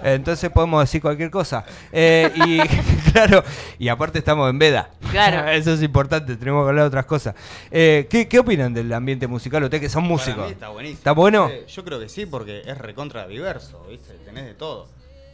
Entonces 0.03 0.49
podemos 0.51 0.81
decir 0.81 1.01
cualquier 1.01 1.29
cosa. 1.29 1.65
Eh, 1.91 2.31
y 2.45 2.59
claro, 3.11 3.43
y 3.77 3.89
aparte 3.89 4.19
estamos 4.19 4.49
en 4.49 4.57
veda. 4.57 4.89
Claro. 5.11 5.49
Eso 5.51 5.73
es 5.73 5.81
importante, 5.83 6.35
tenemos 6.35 6.65
que 6.65 6.69
hablar 6.69 6.83
de 6.83 6.87
otras 6.87 7.05
cosas. 7.05 7.35
Eh, 7.71 8.07
¿qué, 8.09 8.27
¿Qué 8.27 8.39
opinan 8.39 8.73
del 8.73 8.91
ambiente 8.93 9.27
musical? 9.27 9.63
Ustedes 9.63 9.81
que 9.81 9.89
son 9.89 10.03
Para 10.03 10.13
músicos. 10.13 10.45
mí 10.47 10.51
está 10.53 10.69
buenísimo. 10.69 10.97
¿Está 10.99 11.11
bueno? 11.11 11.49
Eh, 11.49 11.65
Yo 11.67 11.83
creo 11.85 11.99
que 11.99 12.09
sí, 12.09 12.25
porque 12.25 12.61
es 12.65 12.77
recontra 12.77 13.27
diverso, 13.27 13.85
¿viste? 13.89 14.13
Tenés 14.25 14.45
de 14.45 14.53
todo. 14.53 14.87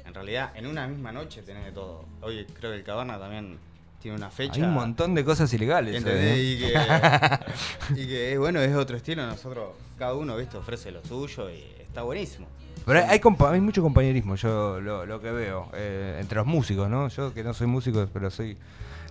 En 0.06 0.14
realidad, 0.14 0.52
en 0.56 0.68
una 0.68 0.88
misma 0.88 1.12
noche 1.12 1.42
tenés 1.42 1.66
de 1.66 1.72
todo. 1.72 2.06
Hoy 2.22 2.46
creo 2.60 2.72
que 2.72 2.78
el 2.78 2.84
Caverna 2.84 3.18
también 3.18 3.58
tiene 4.02 4.18
una 4.18 4.30
fecha. 4.30 4.56
Hay 4.56 4.64
un 4.64 4.74
montón 4.74 5.16
de 5.16 5.24
cosas 5.24 5.54
ilegales. 5.54 5.96
¿Entendés? 5.96 6.38
eh. 6.38 6.42
Y 6.42 6.58
que, 6.60 6.74
y 8.04 8.08
que, 8.08 8.38
bueno, 8.38 8.60
es 8.62 8.76
otro 8.76 8.98
estilo. 8.98 9.26
Nosotros, 9.26 9.70
cada 9.98 10.14
uno, 10.16 10.36
¿viste? 10.36 10.58
Ofrece 10.58 10.92
lo 10.92 11.04
suyo 11.06 11.50
y 11.50 11.64
está 11.82 12.02
buenísimo. 12.02 12.48
Pero 12.86 13.00
hay, 13.00 13.06
hay 13.10 13.20
compa- 13.20 13.52
hay 13.52 13.62
mucho 13.62 13.84
compañerismo, 13.84 14.36
yo 14.36 14.82
lo, 14.82 15.06
lo 15.06 15.22
que 15.22 15.32
veo, 15.32 15.70
eh, 15.76 16.18
entre 16.20 16.38
los 16.38 16.48
músicos, 16.48 16.90
¿no? 16.90 17.08
Yo 17.10 17.32
que 17.32 17.44
no 17.44 17.54
soy 17.54 17.68
músico, 17.68 18.08
pero 18.12 18.32
soy... 18.32 18.58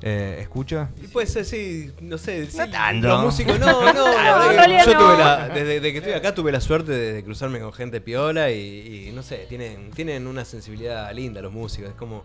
Eh, 0.02 0.38
¿Escucha? 0.40 0.88
Y 1.02 1.08
puede 1.08 1.26
ser, 1.26 1.44
sí, 1.44 1.92
no 2.00 2.16
sé. 2.16 2.46
sí, 2.50 2.58
tanto. 2.72 3.06
Los 3.08 3.22
músicos, 3.24 3.58
no, 3.58 3.92
no. 3.92 3.92
No, 3.92 4.52
yo 4.84 4.92
no. 4.94 4.98
tuve 4.98 5.18
la, 5.18 5.48
desde, 5.48 5.64
desde 5.74 5.92
que 5.92 5.98
estoy 5.98 6.12
acá 6.14 6.34
tuve 6.34 6.52
la 6.52 6.60
suerte 6.60 6.92
de, 6.92 7.12
de 7.12 7.24
cruzarme 7.24 7.60
con 7.60 7.72
gente 7.72 8.00
piola 8.00 8.50
y, 8.50 9.08
y 9.08 9.12
no 9.12 9.22
sé, 9.22 9.44
tienen, 9.48 9.90
tienen 9.90 10.26
una 10.26 10.44
sensibilidad 10.44 11.12
linda 11.12 11.42
los 11.42 11.52
músicos. 11.52 11.90
Es 11.90 11.96
como. 11.96 12.24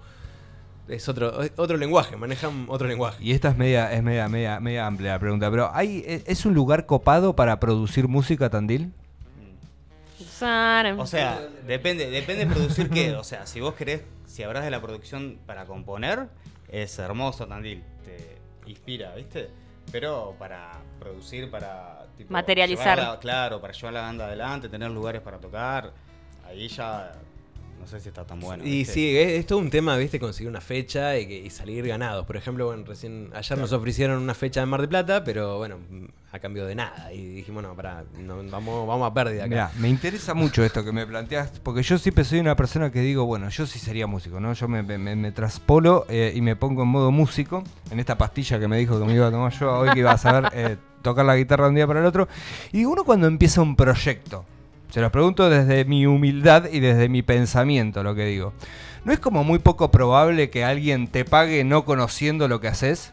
Es 0.88 1.10
otro, 1.10 1.42
es 1.42 1.52
otro 1.56 1.78
lenguaje, 1.78 2.16
manejan 2.16 2.66
otro 2.70 2.88
lenguaje. 2.88 3.18
Y 3.24 3.32
esta 3.32 3.50
es 3.50 3.58
media, 3.58 3.92
es 3.92 4.04
media, 4.04 4.30
media, 4.30 4.60
media 4.60 4.86
amplia 4.86 5.14
la 5.14 5.20
pregunta, 5.20 5.50
pero 5.50 5.72
¿hay, 5.74 6.04
e- 6.06 6.24
¿es 6.28 6.46
un 6.46 6.54
lugar 6.54 6.86
copado 6.86 7.36
para 7.36 7.60
producir 7.60 8.08
música 8.08 8.52
Tandil? 8.52 8.92
O 10.98 11.06
sea, 11.08 11.42
depende, 11.66 12.10
depende 12.10 12.46
de 12.46 12.52
producir 12.54 12.90
qué. 12.90 13.16
O 13.16 13.24
sea, 13.24 13.48
si 13.48 13.62
vos 13.62 13.74
querés, 13.74 14.02
si 14.28 14.44
hablas 14.44 14.64
de 14.64 14.70
la 14.72 14.82
producción 14.82 15.38
para 15.46 15.66
componer, 15.66 16.28
es 16.70 16.98
hermoso 17.00 17.48
Tandil. 17.48 17.84
Te 18.04 18.38
inspira, 18.70 19.16
¿viste? 19.16 19.50
Pero 19.92 20.36
para 20.40 20.82
producir, 21.00 21.50
para 21.52 22.08
tipo, 22.18 22.34
Materializar. 22.34 23.20
claro, 23.20 23.62
para 23.62 23.74
llevar 23.74 23.94
la 23.94 24.02
banda 24.02 24.26
adelante, 24.26 24.70
tener 24.70 24.90
lugares 24.92 25.22
para 25.22 25.38
tocar, 25.40 25.94
ahí 26.46 26.68
ya 26.68 27.12
no 27.80 27.88
sé 27.88 28.00
si 28.00 28.10
está 28.10 28.26
tan 28.26 28.40
bueno. 28.40 28.64
Y 28.66 28.80
¿viste? 28.80 28.94
sí, 28.94 29.18
es, 29.18 29.28
es 29.40 29.46
todo 29.46 29.60
un 29.60 29.70
tema, 29.70 29.96
viste, 29.98 30.20
conseguir 30.20 30.50
una 30.50 30.62
fecha 30.62 31.18
y, 31.20 31.28
que- 31.28 31.38
y 31.40 31.50
salir 31.50 31.86
ganados. 31.88 32.26
Por 32.26 32.36
ejemplo, 32.38 32.66
bueno, 32.68 32.84
recién 32.88 33.30
ayer 33.34 33.58
nos 33.58 33.72
ofrecieron 33.74 34.22
una 34.22 34.34
fecha 34.34 34.62
en 34.62 34.70
Mar 34.70 34.82
de 34.82 34.88
Plata, 34.88 35.24
pero 35.24 35.58
bueno, 35.58 35.78
a 36.32 36.40
cambio 36.40 36.66
de 36.66 36.76
nada. 36.76 37.14
Y 37.14 37.26
dijimos, 37.36 37.62
no, 37.64 37.76
pará, 37.76 38.04
no, 38.20 38.38
vamos, 38.50 38.88
vamos 38.88 39.10
a 39.10 39.14
pérdida 39.14 39.42
acá. 39.44 39.50
Mirá, 39.50 39.72
me 39.78 39.88
interesa 39.90 40.34
mucho 40.34 40.64
esto 40.64 40.84
que 40.84 40.92
me 40.92 41.06
planteas, 41.06 41.52
porque 41.64 41.84
yo 41.84 41.98
siempre 41.98 42.24
soy 42.24 42.40
una 42.40 42.56
persona 42.56 42.92
que 42.92 43.02
digo, 43.02 43.26
bueno, 43.26 43.50
yo 43.50 43.66
sí 43.68 43.78
sería 43.80 44.08
músico, 44.08 44.40
¿no? 44.40 44.54
Yo 44.54 44.68
me, 44.68 44.82
me- 44.82 44.98
me- 44.98 45.16
me 45.16 45.32
traspolo 45.32 46.06
eh, 46.10 46.34
y 46.36 46.42
me 46.42 46.56
pongo 46.56 46.84
en 46.84 46.90
modo 46.90 47.12
músico, 47.12 47.64
en 47.92 48.00
esta 48.00 48.18
pastilla 48.18 48.60
que 48.60 48.68
me 48.68 48.78
dijo 48.78 49.00
que 49.00 49.06
me 49.06 49.14
iba 49.14 49.28
a 49.28 49.32
tomar 49.32 49.54
yo 49.54 49.72
hoy 49.72 49.92
que 49.92 50.00
iba 50.00 50.12
a 50.12 50.18
saber 50.18 50.50
eh, 50.54 50.78
tocar 51.02 51.24
la 51.26 51.36
guitarra 51.36 51.66
de 51.66 51.70
un 51.70 51.76
día 51.76 51.86
para 51.88 52.00
el 52.00 52.06
otro. 52.08 52.28
Y 52.72 52.80
digo, 52.80 52.92
uno 52.92 53.04
cuando 53.04 53.28
empieza 53.28 53.62
un 53.62 53.76
proyecto, 53.76 54.44
se 54.96 55.02
los 55.02 55.12
pregunto 55.12 55.50
desde 55.50 55.84
mi 55.84 56.06
humildad 56.06 56.70
y 56.72 56.80
desde 56.80 57.10
mi 57.10 57.22
pensamiento, 57.22 58.02
lo 58.02 58.16
que 58.16 58.24
digo. 58.28 58.54
¿No 59.04 59.12
es 59.12 59.20
como 59.20 59.44
muy 59.44 59.60
poco 59.60 59.92
probable 59.92 60.50
que 60.50 60.64
alguien 60.64 61.10
te 61.10 61.26
pague 61.26 61.66
no 61.66 61.84
conociendo 61.84 62.48
lo 62.48 62.62
que 62.62 62.70
haces? 62.70 63.12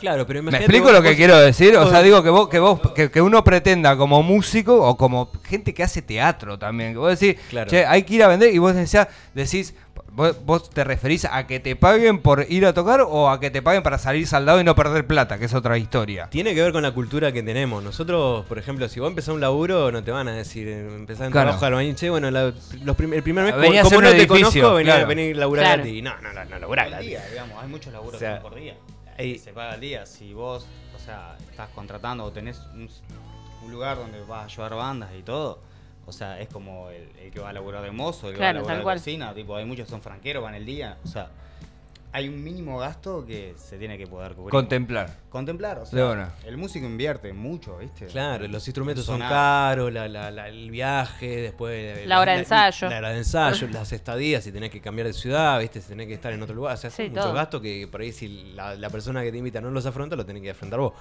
Claro, 0.00 0.26
pero 0.26 0.42
¿Me 0.42 0.56
explico 0.56 0.84
vos- 0.84 0.94
lo 0.94 1.02
que 1.02 1.08
vos- 1.10 1.16
quiero 1.18 1.38
decir? 1.38 1.76
O 1.76 1.90
sea, 1.90 2.00
digo 2.02 2.22
que 2.22 2.30
vos, 2.30 2.48
que 2.48 2.58
vos, 2.58 2.80
que, 2.94 3.10
que 3.10 3.20
uno 3.20 3.44
pretenda 3.44 3.98
como 3.98 4.22
músico 4.22 4.76
o 4.82 4.96
como 4.96 5.30
gente 5.44 5.74
que 5.74 5.82
hace 5.82 6.00
teatro 6.00 6.58
también, 6.58 6.92
que 6.92 6.98
vos 6.98 7.20
decís, 7.20 7.38
Claro. 7.50 7.68
che, 7.70 7.84
hay 7.84 8.02
que 8.04 8.14
ir 8.14 8.22
a 8.22 8.28
vender 8.28 8.54
y 8.54 8.56
vos 8.56 8.74
decías, 8.74 9.08
decís, 9.34 9.74
vos, 10.14 10.36
vos 10.44 10.70
te 10.70 10.84
referís 10.84 11.24
a 11.24 11.46
que 11.46 11.58
te 11.60 11.74
paguen 11.76 12.20
por 12.20 12.46
ir 12.48 12.66
a 12.66 12.72
tocar 12.74 13.00
o 13.00 13.28
a 13.30 13.40
que 13.40 13.50
te 13.50 13.62
paguen 13.62 13.82
para 13.82 13.98
salir 13.98 14.26
saldado 14.26 14.60
y 14.60 14.64
no 14.64 14.74
perder 14.74 15.06
plata, 15.06 15.38
que 15.38 15.46
es 15.46 15.54
otra 15.54 15.78
historia. 15.78 16.28
Tiene 16.30 16.54
que 16.54 16.62
ver 16.62 16.72
con 16.72 16.82
la 16.82 16.92
cultura 16.92 17.32
que 17.32 17.42
tenemos.Nosotros, 17.42 18.44
por 18.46 18.58
ejemplo, 18.58 18.88
si 18.88 19.00
vos 19.00 19.08
empezás 19.08 19.34
un 19.34 19.40
laburo, 19.40 19.90
no 19.90 20.02
te 20.04 20.10
van 20.10 20.28
a 20.28 20.32
decir, 20.32 20.68
eh, 20.68 20.86
empezás 20.94 21.26
en 21.26 21.32
Claro. 21.32 21.46
trabajo 21.50 21.66
albañil, 21.66 21.94
che, 21.96 22.10
bueno, 22.10 22.30
la- 22.30 22.52
los 22.84 22.96
prim- 22.96 23.12
el 23.14 23.22
primer 23.22 23.44
mes, 23.44 23.54
como, 23.82 24.00
no 24.00 24.10
te 24.10 24.26
conozco, 24.26 24.76
claro. 24.82 25.06
venir 25.06 25.36
a 25.36 25.40
laburar 25.40 25.64
Claro. 25.64 25.82
gratis. 25.82 26.02
No, 26.02 26.20
no, 26.20 26.32
no, 26.32 26.44
no, 26.44 26.58
laburá 26.58 26.82
al 26.84 26.90
gratis. 26.90 27.08
día, 27.08 27.24
digamos, 27.30 27.62
hay 27.62 27.68
muchos 27.68 27.92
laburos 27.92 28.14
O 28.16 28.18
sea, 28.18 28.40
por 28.40 28.54
día. 28.54 28.76
ahí- 29.18 29.38
Se 29.38 29.52
paga 29.52 29.72
al 29.72 29.80
día. 29.80 30.06
Si 30.06 30.32
vos, 30.34 30.66
o 30.94 30.98
sea, 31.04 31.36
estás 31.50 31.68
contratando 31.74 32.24
o 32.24 32.30
tenés 32.32 32.58
un, 32.74 32.88
un 33.64 33.70
lugar 33.72 33.96
donde 33.96 34.20
vas 34.22 34.44
a 34.44 34.48
llevar 34.56 34.74
bandas 34.74 35.10
y 35.18 35.22
todo, 35.22 35.60
o 36.06 36.12
sea, 36.12 36.40
es 36.40 36.48
como 36.48 36.90
el, 36.90 37.08
el 37.20 37.30
que 37.30 37.40
va 37.40 37.50
a 37.50 37.52
laburar 37.52 37.82
de 37.82 37.90
mozo, 37.90 38.28
el 38.28 38.34
que 38.34 38.38
Claro, 38.38 38.60
va 38.60 38.60
a 38.60 38.62
laburar 38.74 38.82
cual. 38.82 38.96
de 38.98 39.00
cocina, 39.00 39.34
tipo, 39.34 39.56
hay 39.56 39.64
muchos 39.64 39.86
que 39.86 39.90
son 39.90 40.02
franqueros, 40.02 40.42
van 40.42 40.54
el 40.54 40.66
día, 40.66 40.98
o 41.04 41.06
sea, 41.06 41.30
hay 42.14 42.28
un 42.28 42.44
mínimo 42.44 42.78
gasto 42.78 43.24
que 43.24 43.54
se 43.56 43.78
tiene 43.78 43.96
que 43.96 44.06
poder 44.06 44.34
cubrir. 44.34 44.50
Contemplar. 44.50 45.16
Contemplar, 45.30 45.78
o 45.78 45.84
De 45.84 45.86
sea, 45.86 46.34
el 46.44 46.58
músico 46.58 46.84
invierte 46.84 47.32
mucho, 47.32 47.78
¿viste? 47.78 48.04
Claro, 48.08 48.46
los 48.48 48.68
instrumentos 48.68 49.06
son 49.06 49.18
caros, 49.20 49.90
la, 49.90 50.06
la- 50.08 50.30
la- 50.30 50.48
el 50.48 50.70
viaje, 50.70 51.40
después... 51.40 52.06
La 52.06 52.20
hora 52.20 52.32
de 52.32 52.40
ensayo. 52.40 52.90
La, 52.90 52.98
hora 52.98 53.08
de 53.12 53.18
ensayo, 53.18 53.66
las 53.72 53.92
estadías, 53.92 54.44
si 54.44 54.52
tenés 54.52 54.68
que 54.70 54.82
cambiar 54.82 55.06
de 55.06 55.14
ciudad, 55.14 55.58
¿viste? 55.58 55.80
Si 55.80 55.88
tenés 55.88 56.06
que 56.06 56.12
estar 56.12 56.30
en 56.34 56.42
otro 56.42 56.54
lugar. 56.54 56.74
O 56.74 56.76
sea, 56.76 56.90
Sí, 56.90 57.04
muchos 57.08 57.24
todo. 57.24 57.32
gastos 57.32 57.62
que 57.62 57.88
por 57.90 58.02
ahí 58.02 58.12
si 58.12 58.52
la, 58.52 58.74
la 58.74 58.90
persona 58.90 59.22
que 59.22 59.32
te 59.32 59.38
invita 59.38 59.62
no 59.62 59.70
los 59.70 59.86
afronta, 59.86 60.14
lo 60.14 60.26
tenés 60.26 60.42
que 60.42 60.50
afrontar 60.50 60.80
vos. 60.80 60.92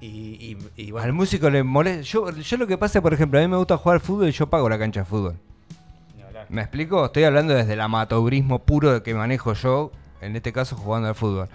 Y, 0.00 0.56
y, 0.76 0.90
y 0.90 0.96
Al 0.96 1.12
músico 1.12 1.50
le 1.50 1.62
molesta. 1.64 2.02
Yo, 2.02 2.30
yo 2.30 2.56
lo 2.56 2.66
que 2.66 2.78
pasa, 2.78 3.00
por 3.02 3.12
ejemplo, 3.14 3.38
a 3.38 3.42
mí 3.42 3.48
me 3.48 3.56
gusta 3.56 3.76
jugar 3.76 3.96
al 3.96 4.00
fútbol 4.00 4.28
y 4.28 4.32
yo 4.32 4.46
pago 4.48 4.68
la 4.68 4.78
cancha 4.78 5.00
de 5.00 5.06
fútbol. 5.06 5.36
¿Me 6.48 6.62
explico? 6.62 7.04
Estoy 7.06 7.24
hablando 7.24 7.52
desde 7.52 7.72
el 7.74 7.80
amateurismo 7.80 8.60
puro 8.60 9.02
que 9.02 9.12
manejo 9.14 9.52
yo, 9.54 9.90
en 10.20 10.36
este 10.36 10.52
caso 10.52 10.76
jugando 10.76 11.08
al 11.08 11.14
fútbol. 11.14 11.48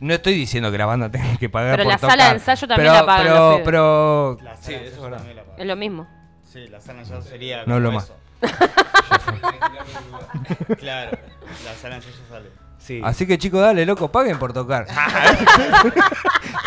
No 0.00 0.12
estoy 0.14 0.34
diciendo 0.34 0.70
que 0.72 0.78
la 0.78 0.86
banda 0.86 1.10
tenga 1.10 1.36
que 1.38 1.48
pagar 1.48 1.76
Pero 1.76 1.84
por 1.84 1.92
la 1.92 1.98
sala 1.98 2.12
tocar, 2.14 2.28
de 2.30 2.34
ensayo 2.38 2.68
también 2.68 2.88
pero- 2.90 3.00
la 3.00 3.06
pagan 3.06 3.26
pero, 3.26 3.50
los 3.52 3.60
pero 3.64 4.38
La 4.42 4.56
sí, 4.56 4.62
sala 4.64 4.78
de 4.78 4.84
eso 4.84 4.84
es 4.84 4.92
ensayo 4.92 5.02
verdad. 5.02 5.16
también 5.18 5.36
la 5.36 5.44
paga. 5.44 5.56
Es 5.58 5.66
lo 5.66 5.76
mismo. 5.76 6.06
Sí, 6.52 6.66
la 6.68 6.80
sala 6.80 6.94
de 6.94 7.00
ensayo 7.04 7.22
sería. 7.22 7.64
No 7.66 7.74
hablo 7.76 7.92
más. 7.92 8.04
eso. 8.04 8.14
claro, 10.78 11.18
la 11.64 11.74
sala 11.74 12.00
de 12.00 12.06
ensayo 12.06 12.24
sale. 12.28 12.50
Sí. 12.80 13.00
Así 13.04 13.26
que 13.26 13.38
chicos, 13.38 13.60
dale, 13.60 13.86
loco, 13.86 14.10
paguen 14.10 14.38
por 14.38 14.52
tocar. 14.52 14.86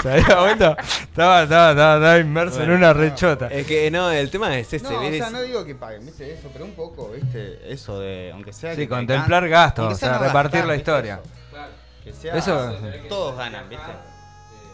Se 0.02 0.12
había 0.12 0.40
vuelto- 0.40 0.76
estaba, 0.80 1.44
estaba, 1.44 1.72
estaba, 1.72 1.94
estaba 1.96 2.20
inmerso 2.20 2.56
en 2.62 2.70
Bueno, 2.70 2.76
una 2.78 2.94
rechota. 2.94 3.48
Es 3.48 3.66
que 3.68 3.90
no, 3.92 4.12
el 4.12 4.30
tema 4.30 4.58
es 4.58 4.74
este. 4.74 4.90
No, 4.90 5.00
o 5.00 5.12
sea, 5.12 5.30
no 5.30 5.42
digo 5.42 5.64
que 5.66 5.76
paguen, 5.76 6.06
¿viste? 6.06 6.34
Eso, 6.34 6.50
pero 6.52 6.66
un 6.66 6.74
poco, 6.74 7.10
¿viste? 7.12 7.60
Eso 7.72 8.00
de, 8.00 8.32
aunque 8.34 8.52
sea. 8.54 8.72
Sí, 8.72 8.82
que 8.82 8.90
contemplar 8.90 9.48
gastos, 9.48 9.94
o 9.94 9.96
sea, 9.96 10.14
no 10.14 10.20
repartir 10.20 10.60
gastar, 10.62 10.68
la 10.68 10.76
historia. 10.76 11.20
Eso. 11.24 12.04
Que 12.04 12.14
sea. 12.14 12.36
Eso- 12.38 12.74
Todos 13.08 13.38
ganan, 13.38 13.70
¿viste? 13.70 13.86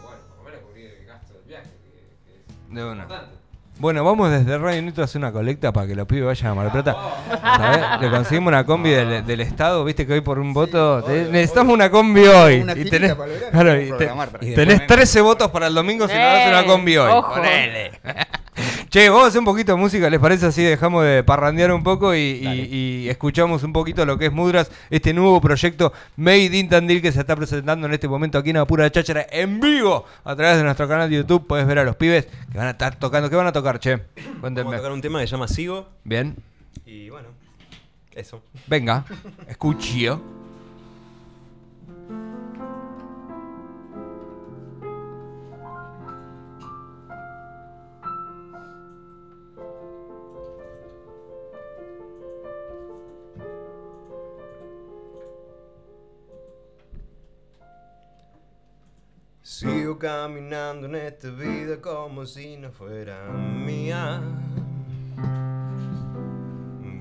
bueno, 0.02 0.18
por 0.28 0.38
lo 0.38 0.44
menos 0.44 0.60
cubrir 0.66 0.86
el 1.00 1.06
gasto 1.06 1.32
del 1.34 1.42
viaje, 1.44 1.68
que, 1.84 2.32
que 2.32 2.40
es 2.40 2.74
De 2.74 2.84
una. 2.84 3.02
importante. 3.02 3.39
Bueno, 3.80 4.04
vamos 4.04 4.30
desde 4.30 4.58
Radio 4.58 4.82
Nitro 4.82 5.02
a 5.02 5.06
hacer 5.06 5.18
una 5.20 5.32
colecta 5.32 5.72
para 5.72 5.86
que 5.86 5.94
los 5.94 6.06
pibes 6.06 6.26
vayan 6.26 6.52
a 6.52 6.54
Mar 6.54 6.70
Plata. 6.70 6.94
¿Sabés? 7.40 8.00
Le 8.02 8.10
conseguimos 8.10 8.48
una 8.48 8.64
combi 8.66 8.90
del, 8.90 9.24
del 9.24 9.40
Estado, 9.40 9.82
viste 9.84 10.06
que 10.06 10.12
hoy 10.12 10.20
por 10.20 10.38
un 10.38 10.52
voto. 10.52 11.02
te- 11.02 11.20
obvio, 11.22 11.32
necesitamos 11.32 11.72
una 11.72 11.90
combi 11.90 12.26
hoy. 12.26 12.60
Una 12.60 12.74
y 12.74 12.84
tenés, 12.84 13.14
para 13.14 13.32
el 13.32 13.40
verano, 13.40 13.52
claro, 13.52 13.80
y 13.80 13.90
te- 13.92 14.54
tenés 14.54 14.78
después 14.80 14.86
13 14.86 15.20
votos 15.22 15.50
para 15.50 15.66
el 15.68 15.74
domingo 15.74 16.06
si 16.06 16.12
no 16.14 16.20
haces 16.20 16.48
una 16.48 16.60
¡Eh! 16.60 16.66
combi 16.66 16.96
hoy. 16.98 17.10
Ojo. 17.10 17.34
Ponele. 17.34 17.92
Che, 18.90 19.08
vamos 19.08 19.24
a 19.26 19.28
hacer 19.28 19.38
un 19.38 19.44
poquito 19.44 19.70
de 19.72 19.78
música, 19.78 20.10
¿les 20.10 20.18
parece 20.18 20.46
así? 20.46 20.64
Dejamos 20.64 21.04
de 21.04 21.22
parrandear 21.22 21.70
un 21.72 21.84
poco 21.84 22.12
y, 22.12 22.18
y- 22.18 22.74
y 23.04 23.08
escuchamos 23.08 23.62
un 23.62 23.72
poquito 23.72 24.04
lo 24.04 24.18
que 24.18 24.26
es 24.26 24.32
Mudras, 24.32 24.68
este 24.90 25.14
nuevo 25.14 25.40
proyecto 25.40 25.92
Made 26.16 26.58
in 26.58 26.68
Tandil 26.68 27.00
que 27.00 27.12
se 27.12 27.20
está 27.20 27.36
presentando 27.36 27.86
en 27.86 27.92
este 27.92 28.08
momento 28.08 28.36
aquí 28.38 28.50
en 28.50 28.56
Apura 28.56 28.90
Cháchara 28.90 29.24
en 29.30 29.60
vivo 29.60 30.04
a 30.24 30.34
través 30.34 30.56
de 30.56 30.64
nuestro 30.64 30.88
canal 30.88 31.08
de 31.08 31.16
YouTube. 31.18 31.46
Puedes 31.46 31.68
ver 31.68 31.78
a 31.78 31.84
los 31.84 31.94
pibes 31.94 32.26
que 32.50 32.58
van 32.58 32.66
a 32.66 32.70
estar 32.70 32.96
tocando. 32.96 33.30
¿Qué 33.30 33.36
van 33.36 33.46
a 33.46 33.52
tocar, 33.52 33.78
che? 33.78 33.94
Vamos 33.96 34.08
a 34.36 34.40
Cuéntenme. 34.40 34.76
tocar 34.76 34.90
un 34.90 35.00
tema 35.00 35.20
que 35.20 35.26
se 35.28 35.30
llama 35.32 35.46
Sigo. 35.46 35.86
Bien, 36.02 36.34
Y 36.84 37.10
bueno, 37.10 37.28
eso. 38.16 38.42
venga, 38.66 39.04
escuchio. 39.46 40.39
Sigo 59.60 59.98
caminando 59.98 60.86
en 60.86 60.94
esta 60.94 61.28
vida 61.28 61.82
como 61.82 62.24
si 62.24 62.56
no 62.56 62.70
fuera 62.70 63.26
mía. 63.30 64.22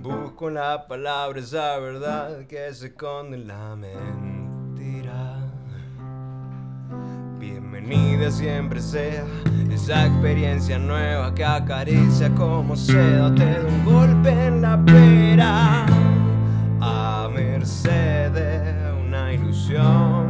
Busco 0.01 0.49
la 0.49 0.85
palabra, 0.85 1.39
esa 1.39 1.77
verdad 1.77 2.45
que 2.47 2.73
se 2.73 2.87
esconde 2.87 3.37
en 3.37 3.47
la 3.47 3.77
mentira. 3.77 5.37
Bienvenida 7.39 8.29
siempre 8.29 8.81
sea 8.81 9.23
esa 9.71 10.07
experiencia 10.07 10.77
nueva 10.77 11.33
que 11.33 11.45
acaricia 11.45 12.29
como 12.35 12.75
seda, 12.75 13.33
te 13.35 13.45
da 13.45 13.65
un 13.69 13.85
golpe 13.85 14.31
en 14.31 14.61
la 14.61 14.83
pera. 14.83 15.85
A 16.81 17.29
merced 17.33 18.31
de 18.33 18.91
una 19.07 19.33
ilusión. 19.33 20.28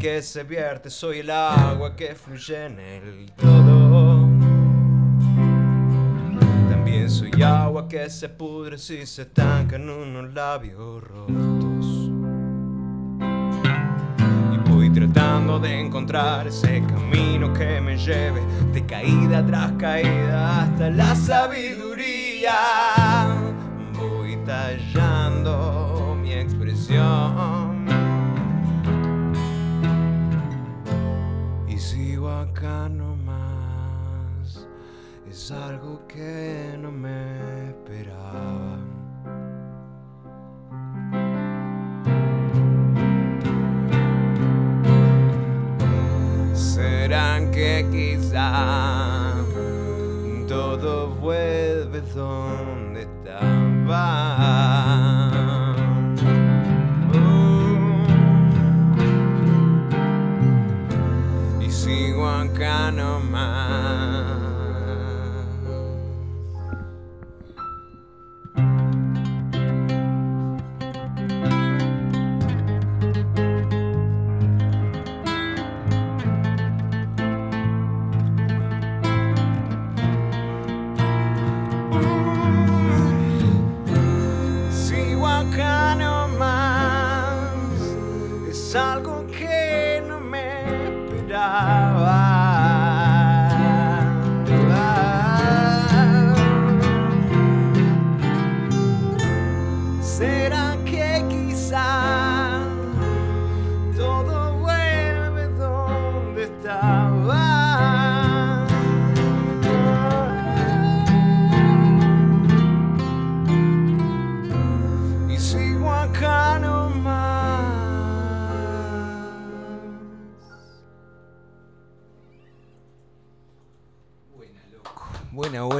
Que 0.00 0.22
se 0.22 0.44
vierte, 0.44 0.88
soy 0.88 1.18
el 1.18 1.28
agua 1.28 1.94
que 1.94 2.14
fluye 2.14 2.64
en 2.64 2.80
el 2.80 3.30
todo. 3.32 4.26
También 6.70 7.10
soy 7.10 7.30
agua 7.42 7.86
que 7.86 8.08
se 8.08 8.30
pudre 8.30 8.78
si 8.78 9.04
se 9.04 9.22
estanca 9.22 9.76
en 9.76 9.90
unos 9.90 10.32
labios 10.32 11.04
rotos. 11.04 12.10
Y 14.54 14.70
voy 14.70 14.88
tratando 14.90 15.58
de 15.58 15.80
encontrar 15.80 16.46
ese 16.46 16.82
camino 16.86 17.52
que 17.52 17.82
me 17.82 17.98
lleve 17.98 18.40
de 18.72 18.86
caída 18.86 19.46
tras 19.46 19.72
caída 19.72 20.62
hasta 20.62 20.88
la 20.88 21.14
sabiduría. 21.14 22.54
Voy 23.98 24.38
tallando 24.46 26.16
mi 26.22 26.32
expresión. 26.32 27.59
Es 35.28 35.50
algo 35.50 36.06
que 36.08 36.76
no 36.78 36.90
me 36.90 37.68
esperaba. 37.70 38.78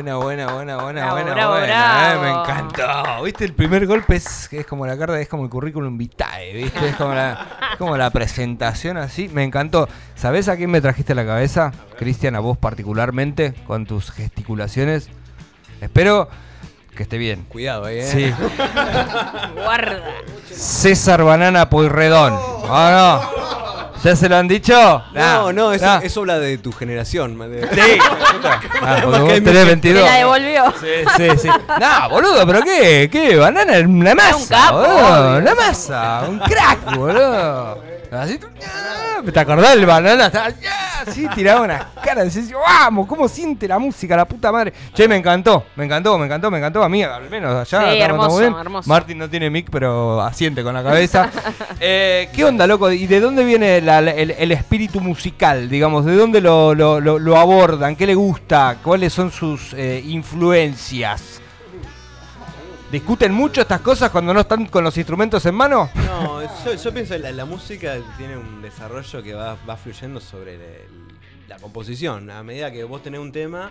Buena, 0.02 0.16
buena, 0.16 0.46
buena, 0.54 0.76
buena, 0.76 0.82
buena, 0.82 1.00
Bravo, 1.02 1.12
buena, 1.12 1.34
bravo, 1.34 1.52
buena. 1.58 1.66
bravo. 1.66 2.14
eh, 2.14 2.18
me 2.22 2.30
encantó. 2.40 3.22
¿Viste? 3.22 3.44
El 3.44 3.52
primer 3.52 3.86
golpe 3.86 4.16
es, 4.16 4.50
es 4.50 4.64
como 4.66 4.86
la 4.86 4.96
carta, 4.96 5.20
es 5.20 5.28
como 5.28 5.44
el 5.44 5.50
currículum 5.50 5.98
vitae, 5.98 6.54
¿viste? 6.54 6.88
Es 6.88 6.96
como 6.96 7.12
la, 7.12 7.46
es 7.72 7.76
como 7.76 7.98
la 7.98 8.08
presentación 8.08 8.96
así. 8.96 9.28
Me 9.28 9.44
encantó. 9.44 9.90
¿Sabés 10.14 10.48
a 10.48 10.56
quién 10.56 10.70
me 10.70 10.80
trajiste 10.80 11.12
a 11.12 11.16
la 11.16 11.26
cabeza? 11.26 11.72
Cristian, 11.98 12.34
a 12.34 12.40
vos 12.40 12.56
particularmente, 12.56 13.52
con 13.66 13.84
tus 13.84 14.10
gesticulaciones. 14.10 15.10
Espero 15.82 16.30
que 16.96 17.02
esté 17.02 17.18
bien. 17.18 17.44
Cuidado 17.50 17.84
ahí, 17.84 17.98
eh. 17.98 18.02
Sí. 18.06 18.32
Guarda. 19.54 20.00
César 20.50 21.22
Banana 21.24 21.68
Pueyrredón. 21.68 22.32
¿O 22.32 22.68
no? 22.90 23.20
¿Ya 24.02 24.16
se 24.16 24.28
lo 24.28 24.36
han 24.36 24.48
dicho? 24.48 25.02
No, 25.12 25.52
no, 25.52 25.72
eso, 25.72 25.84
nah. 25.84 25.98
eso 26.02 26.20
habla 26.20 26.38
de 26.38 26.56
tu 26.58 26.72
generación. 26.72 27.38
de- 27.50 27.68
Sí. 27.68 27.98
Ah, 28.82 29.02
vos 29.04 29.14
tenés 29.26 29.42
mucha- 29.42 29.64
22. 29.64 30.02
Me 30.02 30.08
la 30.10 30.16
devolvió. 30.16 30.74
Sí, 30.80 30.86
sí, 31.16 31.38
sí. 31.42 31.48
No, 31.48 32.08
boludo, 32.08 32.46
pero 32.46 32.62
qué, 32.62 33.08
qué, 33.12 33.36
banana, 33.36 33.78
una 33.86 34.14
masa, 34.14 34.48
capo, 34.48 34.78
boludo, 34.78 35.36
una 35.38 35.54
masa, 35.54 36.22
un 36.28 36.38
crack, 36.38 36.96
boludo. 36.96 37.89
Así, 38.12 38.40
ah, 38.66 39.20
¿te 39.32 39.38
acordás 39.40 39.76
del 39.76 39.86
banana? 39.86 40.26
Estaba, 40.26 40.46
ah, 40.48 41.04
así 41.06 41.28
tiraba 41.28 41.60
unas 41.60 41.84
caras, 42.02 42.34
decís, 42.34 42.52
vamos, 42.52 43.06
cómo 43.06 43.28
siente 43.28 43.68
la 43.68 43.78
música, 43.78 44.16
la 44.16 44.24
puta 44.24 44.50
madre. 44.50 44.72
Che, 44.92 45.06
me 45.06 45.14
encantó, 45.16 45.64
me 45.76 45.84
encantó, 45.84 46.18
me 46.18 46.24
encantó, 46.26 46.50
me 46.50 46.58
encantó 46.58 46.82
a 46.82 46.88
mí, 46.88 47.04
al 47.04 47.30
menos 47.30 47.54
allá. 47.72 47.92
Sí, 47.92 48.00
hermoso, 48.00 48.38
bien. 48.38 48.54
hermoso. 48.58 48.88
Martín 48.88 49.18
no 49.18 49.30
tiene 49.30 49.48
mic, 49.48 49.68
pero 49.70 50.20
asiente 50.20 50.62
con 50.64 50.74
la 50.74 50.82
cabeza. 50.82 51.30
Eh, 51.82 52.28
¿Qué 52.34 52.44
onda, 52.44 52.66
loco? 52.66 52.90
¿Y 52.92 53.06
de 53.06 53.20
dónde 53.20 53.42
viene 53.42 53.80
la- 53.80 54.02
la- 54.02 54.10
el, 54.10 54.32
el 54.32 54.52
espíritu 54.52 55.00
musical, 55.00 55.70
digamos? 55.70 56.04
¿De 56.04 56.14
dónde 56.14 56.42
lo, 56.42 56.74
lo- 56.74 57.00
lo- 57.00 57.18
lo 57.18 57.36
abordan? 57.38 57.96
¿Qué 57.96 58.06
le 58.06 58.14
gusta? 58.14 58.76
¿Cuáles 58.82 59.14
son 59.14 59.30
sus 59.30 59.72
eh, 59.72 60.02
influencias? 60.04 61.40
¿Discuten 62.90 63.32
mucho 63.32 63.60
estas 63.60 63.80
cosas 63.82 64.10
cuando 64.10 64.34
no 64.34 64.40
están 64.40 64.66
con 64.66 64.82
los 64.82 64.96
instrumentos 64.96 65.46
en 65.46 65.54
mano? 65.54 65.88
No, 65.94 66.42
yo, 66.64 66.74
yo 66.74 66.92
pienso 66.92 67.14
que 67.14 67.20
la, 67.20 67.30
la 67.30 67.44
música 67.44 67.96
tiene 68.18 68.36
un 68.36 68.60
desarrollo 68.62 69.22
que 69.22 69.32
va, 69.32 69.56
va 69.68 69.76
fluyendo 69.76 70.20
sobre 70.20 70.54
el- 70.56 71.08
la 71.48 71.56
composición. 71.58 72.30
A 72.30 72.42
medida 72.42 72.70
que 72.72 72.82
vos 72.82 73.00
tenés 73.02 73.20
un 73.20 73.30
tema 73.30 73.70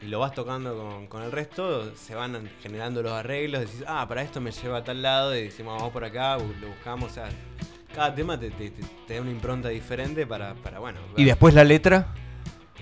y 0.00 0.06
lo 0.06 0.18
vas 0.18 0.32
tocando 0.34 0.74
con, 0.76 1.06
con 1.08 1.22
el 1.22 1.30
resto, 1.30 1.94
se 1.94 2.14
van 2.14 2.48
generando 2.62 3.02
los 3.02 3.12
arreglos. 3.12 3.60
Decís, 3.60 3.84
ah, 3.86 4.06
para 4.08 4.22
esto 4.22 4.40
me 4.40 4.50
lleva 4.50 4.78
a 4.78 4.84
tal 4.84 5.02
lado 5.02 5.36
y 5.36 5.42
decimos, 5.44 5.76
vamos 5.76 5.92
por 5.92 6.04
acá, 6.04 6.36
lo 6.38 6.68
buscamos. 6.68 7.10
O 7.10 7.14
sea, 7.14 7.28
cada 7.94 8.14
tema 8.14 8.40
te, 8.40 8.50
te- 8.50 8.70
te- 8.70 8.82
te 9.06 9.14
da 9.14 9.20
una 9.20 9.30
impronta 9.30 9.68
diferente 9.68 10.26
para, 10.26 10.54
para 10.54 10.78
bueno. 10.78 11.00
¿Y 11.12 11.24
ver. 11.24 11.26
después 11.34 11.52
la 11.52 11.64
letra? 11.64 12.06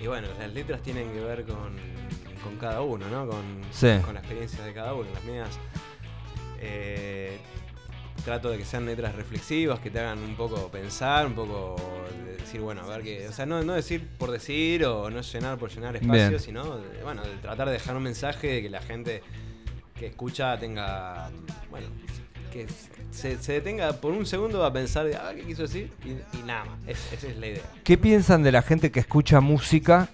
Y 0.01 0.07
bueno, 0.07 0.29
las 0.39 0.51
letras 0.53 0.81
tienen 0.81 1.11
que 1.11 1.19
ver 1.19 1.45
con, 1.45 1.75
con 2.43 2.57
cada 2.57 2.81
uno, 2.81 3.07
¿no? 3.09 3.27
Con, 3.27 3.41
Sí. 3.71 3.89
con 4.03 4.13
la 4.15 4.19
experiencia 4.19 4.63
de 4.63 4.73
cada 4.73 4.93
uno. 4.93 5.07
Las 5.13 5.23
mías 5.23 5.49
eh, 6.59 7.37
trato 8.23 8.49
de 8.49 8.57
que 8.57 8.65
sean 8.65 8.85
letras 8.85 9.15
reflexivas, 9.15 9.79
que 9.79 9.89
te 9.89 9.99
hagan 9.99 10.19
un 10.19 10.35
poco 10.35 10.67
pensar, 10.69 11.25
un 11.25 11.33
poco 11.33 11.75
de 12.25 12.37
decir, 12.37 12.61
bueno, 12.61 12.81
a 12.81 12.87
ver 12.87 13.01
qué. 13.03 13.27
O 13.27 13.31
sea, 13.31 13.45
no, 13.45 13.63
no 13.63 13.73
decir 13.73 14.07
por 14.17 14.29
decir 14.31 14.85
o 14.85 15.09
no 15.09 15.21
llenar 15.21 15.57
por 15.57 15.71
llenar 15.71 15.95
espacio, 15.95 16.27
Bien. 16.29 16.39
sino, 16.39 16.79
bueno, 17.03 17.23
de 17.23 17.35
tratar 17.41 17.67
de 17.67 17.73
dejar 17.73 17.95
un 17.95 18.03
mensaje 18.03 18.47
de 18.47 18.61
que 18.61 18.69
la 18.69 18.81
gente 18.81 19.23
que 19.95 20.07
escucha 20.07 20.57
tenga, 20.59 21.29
bueno, 21.69 21.87
que 22.51 22.67
se, 23.11 23.37
se 23.41 23.53
detenga 23.53 23.93
por 23.93 24.11
un 24.11 24.25
segundo 24.25 24.63
a 24.65 24.73
pensar, 24.73 25.05
a 25.15 25.23
ver 25.29 25.37
qué 25.37 25.43
quiso 25.43 25.61
decir 25.63 25.91
y, 26.05 26.09
y 26.37 26.43
nada 26.45 26.65
más. 26.65 26.79
Es- 26.87 27.13
esa 27.13 27.27
es 27.27 27.37
la 27.37 27.47
idea. 27.47 27.63
¿Qué 27.83 27.97
piensan 27.97 28.43
de 28.43 28.51
la 28.51 28.61
gente 28.61 28.91
que 28.91 28.99
escucha 28.99 29.39
música? 29.39 30.09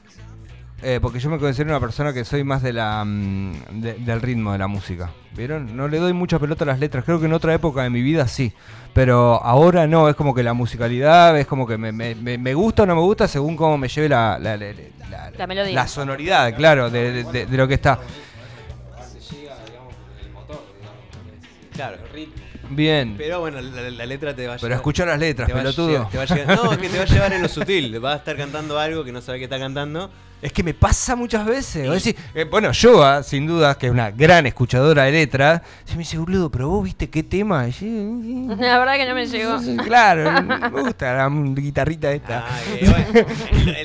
Eh, 0.84 1.00
porque 1.01 1.19
yo 1.19 1.29
me 1.31 1.39
considero 1.39 1.72
una 1.72 1.79
persona 1.79 2.13
que 2.13 2.24
soy 2.24 2.43
más 2.43 2.62
de 2.62 2.72
la 2.72 3.03
mm, 3.03 3.81
de- 3.81 3.93
del 3.96 4.22
ritmo 4.22 4.51
de 4.51 4.60
la 4.60 4.67
música. 4.67 5.10
¿Vieron? 5.36 5.75
No 5.75 5.88
le 5.88 5.98
doy 5.98 6.13
mucha 6.13 6.38
pelota 6.38 6.65
a 6.65 6.67
las 6.67 6.79
letras. 6.79 7.03
Creo 7.03 7.19
que 7.19 7.25
en 7.25 7.34
otra 7.34 7.51
época 7.53 7.81
de 7.81 7.89
mi 7.89 8.01
vida 8.03 8.27
sí. 8.27 8.53
Pero 8.93 9.41
ahora 9.43 9.88
no. 9.88 10.07
Es 10.07 10.15
como 10.15 10.36
que 10.36 10.43
la 10.43 10.53
musicalidad 10.53 11.38
es 11.39 11.48
como 11.48 11.65
que 11.65 11.77
me, 11.79 11.91
me- 11.91 12.13
me- 12.13 12.38
me 12.38 12.53
gusta 12.53 12.84
o 12.84 12.86
no 12.86 12.93
me 12.96 13.01
gusta 13.01 13.27
según 13.27 13.55
cómo 13.55 13.75
me 13.77 13.88
lleve 13.88 14.07
la, 14.10 14.38
la, 14.39 14.55
la- 14.55 14.74
la- 15.10 15.31
La 15.31 15.48
melodía. 15.48 15.74
la 15.74 15.88
sonoridad, 15.88 16.55
claro, 16.55 16.91
de, 16.91 17.12
de- 17.12 17.24
de- 17.24 17.46
de 17.48 17.57
lo 17.57 17.67
que 17.67 17.74
está. 17.74 18.00
Se 19.12 19.19
llega, 19.36 19.55
digamos, 19.65 19.93
el 20.24 20.31
motor, 20.31 20.63
digamos. 20.79 21.01
es 21.72 21.75
Claro. 21.75 21.98
El 22.05 22.13
ritmo. 22.13 22.43
Bien. 22.69 23.15
Pero 23.17 23.39
bueno, 23.39 23.62
la, 23.62 23.89
la 23.89 24.05
letra 24.05 24.36
te 24.36 24.46
va 24.46 24.53
a 24.53 24.57
Pero 24.57 24.67
llevar- 24.67 24.75
escucha 24.77 25.05
las 25.07 25.17
letras, 25.19 25.48
te 25.48 25.53
va 25.53 25.60
a 25.60 25.63
pelotudo. 25.63 25.88
llevar- 25.89 26.10
te 26.12 26.17
va 26.17 26.24
a 26.24 26.25
llevar- 26.27 26.55
no, 26.65 26.72
es 26.74 26.77
que 26.77 26.89
te 26.89 26.98
va 26.98 27.03
a 27.03 27.07
llevar 27.07 27.34
en 27.34 27.41
lo 27.41 27.48
sutil. 27.48 28.00
Vas 28.00 28.13
a 28.13 28.17
estar 28.17 28.38
cantando 28.38 28.77
algo 28.77 29.03
que 29.03 29.12
no 29.12 29.22
sabe 29.22 29.39
que 29.39 29.46
está 29.46 29.57
cantando. 29.57 30.12
Es 30.39 30.53
que 30.53 30.62
me 30.62 30.74
pasa 30.75 31.15
muchas 31.15 31.46
veces. 31.48 31.89
Decís, 31.89 32.15
eh, 32.36 32.44
bueno, 32.44 32.72
yo, 32.72 33.03
ah, 33.03 33.24
sin 33.24 33.48
duda, 33.48 33.75
que 33.75 33.88
es 33.88 33.92
una 33.92 34.12
gran 34.12 34.46
escuchadora 34.46 35.03
de 35.05 35.12
letras, 35.12 35.62
se 35.83 35.94
me 35.94 36.00
dice, 36.00 36.20
boludo, 36.20 36.51
pero 36.51 36.70
vos 36.70 36.83
viste 36.83 37.09
qué 37.09 37.24
tema. 37.24 37.68
Y 37.68 37.72
yo, 37.72 38.55
La 38.59 38.77
verdad 38.77 38.98
que 38.98 39.05
no 39.07 39.16
me 39.16 39.25
llegó. 39.25 39.57
claro, 39.83 40.44
me 40.44 40.70
gusta 40.81 41.14
la 41.16 41.29
guitarrita 41.55 42.12
esta. 42.12 42.46
Ah, 42.48 42.59
eh, 42.79 42.88
bueno, 43.14 43.27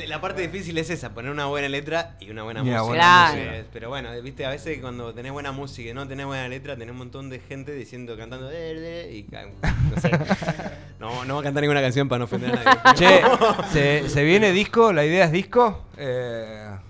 la, 0.08 0.20
parte 0.20 0.42
difícil 0.42 0.76
es 0.76 0.90
esa, 0.90 1.14
poner 1.14 1.30
una 1.32 1.46
buena 1.46 1.68
letra 1.70 2.16
y 2.20 2.30
una 2.30 2.42
buena 2.42 2.60
Y 2.60 2.68
una 2.68 2.82
música. 2.82 2.86
buena 2.88 3.02
Claro. 3.32 3.40
Eh, 3.56 3.64
Pero 3.72 3.88
bueno, 3.88 4.10
viste, 4.22 4.44
a 4.44 4.50
veces 4.50 4.78
cuando 4.80 5.14
tenés 5.14 5.32
buena 5.32 5.52
música 5.52 5.88
y 5.90 5.94
no 5.94 6.06
tenés 6.06 6.26
buena 6.26 6.48
letra, 6.48 6.74
tenés 6.76 6.90
un 6.92 6.98
montón 6.98 7.30
de 7.30 7.40
gente 7.40 7.72
diciendo, 7.72 8.14
cantando, 8.16 8.50
"Eh, 8.50 8.74
eh", 8.76 9.24
y 9.26 9.32
no 9.32 10.00
sé. 10.00 10.10
No, 11.00 11.24
no 11.24 11.34
va 11.34 11.40
a 11.40 11.42
cantar 11.42 11.62
ninguna 11.62 11.80
canción 11.80 12.08
para 12.08 12.20
no 12.20 12.26
ofender 12.26 12.56
a 12.56 12.62
nadie. 12.62 12.94
Che, 12.94 13.22
¿se, 13.72 14.08
se 14.08 14.22
viene 14.22 14.52
disco? 14.52 14.92
¿La 14.92 15.04
idea 15.04 15.24
es 15.24 15.32
disco? 15.32 15.86
Eh, 15.96 16.41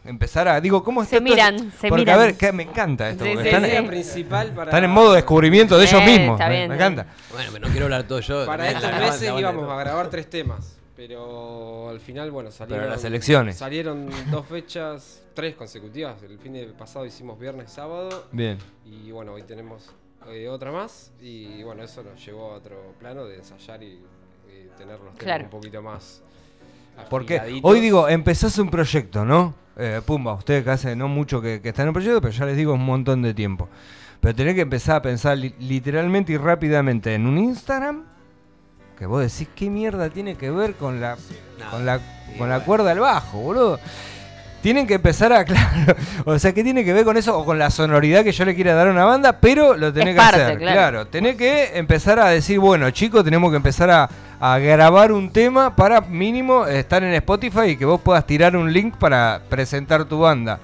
empezar 0.05 0.49
a. 0.49 0.61
Digo, 0.61 0.83
¿cómo 0.85 1.03
está 1.03 1.17
Se 1.17 1.21
todo 1.21 1.29
miran, 1.31 1.55
esto? 1.55 1.71
se 1.81 1.89
Porque, 1.89 2.03
miran. 2.05 2.19
a 2.21 2.23
ver, 2.25 2.37
que 2.37 2.53
me 2.53 2.63
encanta 2.65 3.11
esto. 3.11 3.25
Sí, 3.25 3.31
porque 3.31 3.43
sí, 3.45 3.49
están, 3.55 3.63
sí. 3.65 3.69
La 3.71 3.75
eh, 3.75 3.81
idea 3.81 3.91
principal 3.91 4.51
para. 4.55 4.71
están 4.71 4.85
en 4.85 4.91
modo 4.91 5.13
descubrimiento 5.13 5.79
de 5.79 5.87
Sí, 5.87 5.95
ellos 5.97 6.07
mismos. 6.09 6.35
está 6.41 6.49
me, 6.49 6.57
bien, 6.57 6.69
me 6.69 6.75
está 6.75 6.87
encanta. 6.87 7.15
Bueno, 7.31 7.51
pero 7.53 7.67
no 7.67 7.71
quiero 7.73 7.87
hablar 7.87 8.03
todo 8.05 8.21
yo. 8.21 8.47
Para 8.47 8.65
La- 8.65 8.71
estos 8.73 8.93
meses 9.01 9.33
íbamos 9.39 9.71
a 9.71 9.77
grabar 9.77 10.11
tres 10.11 10.29
temas, 10.31 10.77
pero 10.97 11.89
al 11.89 12.01
final, 12.01 12.31
bueno, 12.31 12.51
salieron. 12.51 12.89
las 12.89 13.05
elecciones. 13.05 13.57
Salieron 13.57 14.09
dos 14.31 14.47
fechas, 14.47 15.23
tres 15.35 15.55
consecutivas. 15.55 16.23
El 16.23 16.39
fin 16.39 16.53
de 16.55 16.67
pasado 16.67 17.05
hicimos 17.07 17.39
viernes, 17.39 17.71
sábado. 17.73 18.27
Bien. 18.33 18.59
Y 18.85 19.11
bueno, 19.11 19.33
hoy 19.33 19.43
tenemos 19.43 19.91
eh, 20.29 20.49
otra 20.49 20.71
más. 20.71 21.13
Y 21.21 21.63
bueno, 21.63 21.83
eso 21.83 22.03
nos 22.03 22.25
llevó 22.25 22.53
a 22.53 22.55
otro 22.57 22.95
plano 22.99 23.25
de 23.25 23.37
ensayar 23.37 23.83
y, 23.83 23.87
y 24.49 24.69
tener 24.79 24.99
los 25.01 25.15
temas 25.15 25.19
Claro. 25.19 25.45
un 25.45 25.51
poquito 25.51 25.83
más. 25.83 26.23
Porque 27.11 27.39
hoy 27.63 27.81
digo, 27.81 28.09
empezás 28.09 28.59
un 28.59 28.71
proyecto, 28.71 29.25
¿no? 29.25 29.55
Eh, 29.77 30.01
Pumba, 30.05 30.35
ustedes 30.35 30.65
que 30.65 30.71
hace 30.71 30.97
no 30.97 31.09
mucho 31.09 31.41
que, 31.41 31.61
que 31.61 31.71
están 31.71 31.85
en 31.85 31.89
un 31.89 31.95
proyecto, 31.95 32.21
pero 32.21 32.33
ya 32.33 32.45
les 32.47 32.57
digo 32.57 32.75
un 32.75 32.85
montón 32.85 33.23
de 33.23 33.33
tiempo. 33.35 33.69
Pero 34.21 34.35
tenés 34.35 34.55
que 34.55 34.61
empezar 34.61 34.97
a 34.97 35.03
pensar 35.03 35.37
li- 35.39 35.55
literalmente 35.59 36.33
y 36.33 36.37
rápidamente 36.37 37.15
en 37.15 37.27
un 37.27 37.39
Instagram 37.39 38.05
que 38.99 39.07
vos 39.07 39.21
decís 39.23 39.49
qué 39.57 39.69
mierda 39.71 40.11
tiene 40.11 40.37
que 40.37 40.51
ver 40.51 40.75
con 40.75 41.01
la 41.01 41.17
No, 41.59 41.71
con 41.71 41.87
la 41.87 42.01
con 42.39 42.49
la 42.49 42.61
cuerda 42.61 42.93
al 42.93 43.01
bajo, 43.01 43.39
boludo. 43.39 43.81
Tienen 44.63 44.87
que 44.87 44.95
empezar 44.95 45.33
a, 45.33 45.45
claro, 45.45 45.97
o 46.25 46.39
sea, 46.39 46.53
¿qué 46.53 46.63
tiene 46.65 46.85
que 46.85 46.93
ver 46.93 47.05
con 47.05 47.17
eso 47.17 47.37
o 47.37 47.45
con 47.45 47.59
la 47.59 47.69
sonoridad 47.71 48.25
que 48.25 48.33
yo 48.33 48.45
le 48.45 48.55
quiera 48.55 48.75
dar 48.75 48.87
a 48.87 48.91
una 48.93 49.05
banda? 49.05 49.39
Pero 49.41 49.77
lo 49.77 49.93
tenés 49.93 50.11
Es 50.11 50.15
que 50.15 50.21
parte, 50.21 50.43
hacer, 50.43 50.59
claro. 50.59 50.77
claro. 50.77 51.07
Tenés 51.09 51.37
que 51.37 51.77
empezar 51.77 52.19
a 52.21 52.29
decir, 52.29 52.59
bueno, 52.59 52.89
chicos, 52.91 53.25
tenemos 53.25 53.51
que 53.51 53.57
empezar 53.57 53.91
a, 53.91 54.09
a 54.41 54.59
grabar 54.59 55.13
un 55.13 55.31
tema 55.31 55.75
para 55.77 56.01
mínimo 56.01 56.67
estar 56.67 57.03
en 57.03 57.13
Spotify 57.15 57.71
y 57.71 57.77
que 57.77 57.85
vos 57.85 58.01
puedas 58.01 58.27
tirar 58.27 58.57
un 58.57 58.73
link 58.73 58.97
para 58.97 59.41
presentar 59.49 60.05
tu 60.05 60.21
banda. 60.21 60.59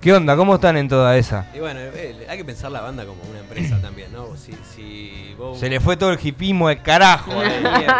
¿Qué 0.00 0.12
onda? 0.12 0.36
¿Cómo 0.36 0.54
están 0.54 0.76
en 0.76 0.88
toda 0.88 1.16
esa? 1.16 1.46
Y 1.52 1.58
bueno, 1.58 1.80
eh, 1.80 2.24
hay 2.28 2.38
que 2.38 2.44
pensar 2.44 2.70
la 2.70 2.80
banda 2.80 3.04
como 3.04 3.20
una 3.28 3.40
empresa 3.40 3.78
también, 3.82 4.12
¿no? 4.12 4.36
Si, 4.36 4.52
si 4.74 5.34
vos... 5.36 5.58
Se 5.58 5.68
le 5.68 5.80
fue 5.80 5.96
todo 5.96 6.12
el 6.12 6.18
hipismo 6.22 6.68
de 6.68 6.78
carajo. 6.78 7.32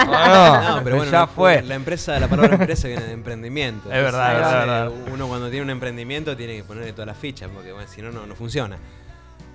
No, 0.06 0.76
No, 0.76 0.84
pero 0.84 0.96
bueno, 0.96 1.10
ya 1.10 1.26
fue. 1.26 1.62
La 1.62 1.74
empresa, 1.74 2.18
la 2.20 2.28
palabra 2.28 2.54
empresa 2.54 2.86
viene 2.86 3.04
de 3.04 3.12
emprendimiento. 3.12 3.92
Es 3.92 4.02
verdad, 4.02 4.32
es 4.32 4.40
verdad, 4.40 4.92
Uno 5.12 5.26
cuando 5.26 5.48
tiene 5.50 5.64
un 5.64 5.70
emprendimiento 5.70 6.36
tiene 6.36 6.56
que 6.56 6.64
ponerle 6.64 6.92
todas 6.92 7.08
las 7.08 7.16
fichas, 7.18 7.50
porque 7.52 7.72
bueno, 7.72 7.88
si 7.88 8.00
no, 8.00 8.10
no 8.12 8.34
funciona. 8.34 8.76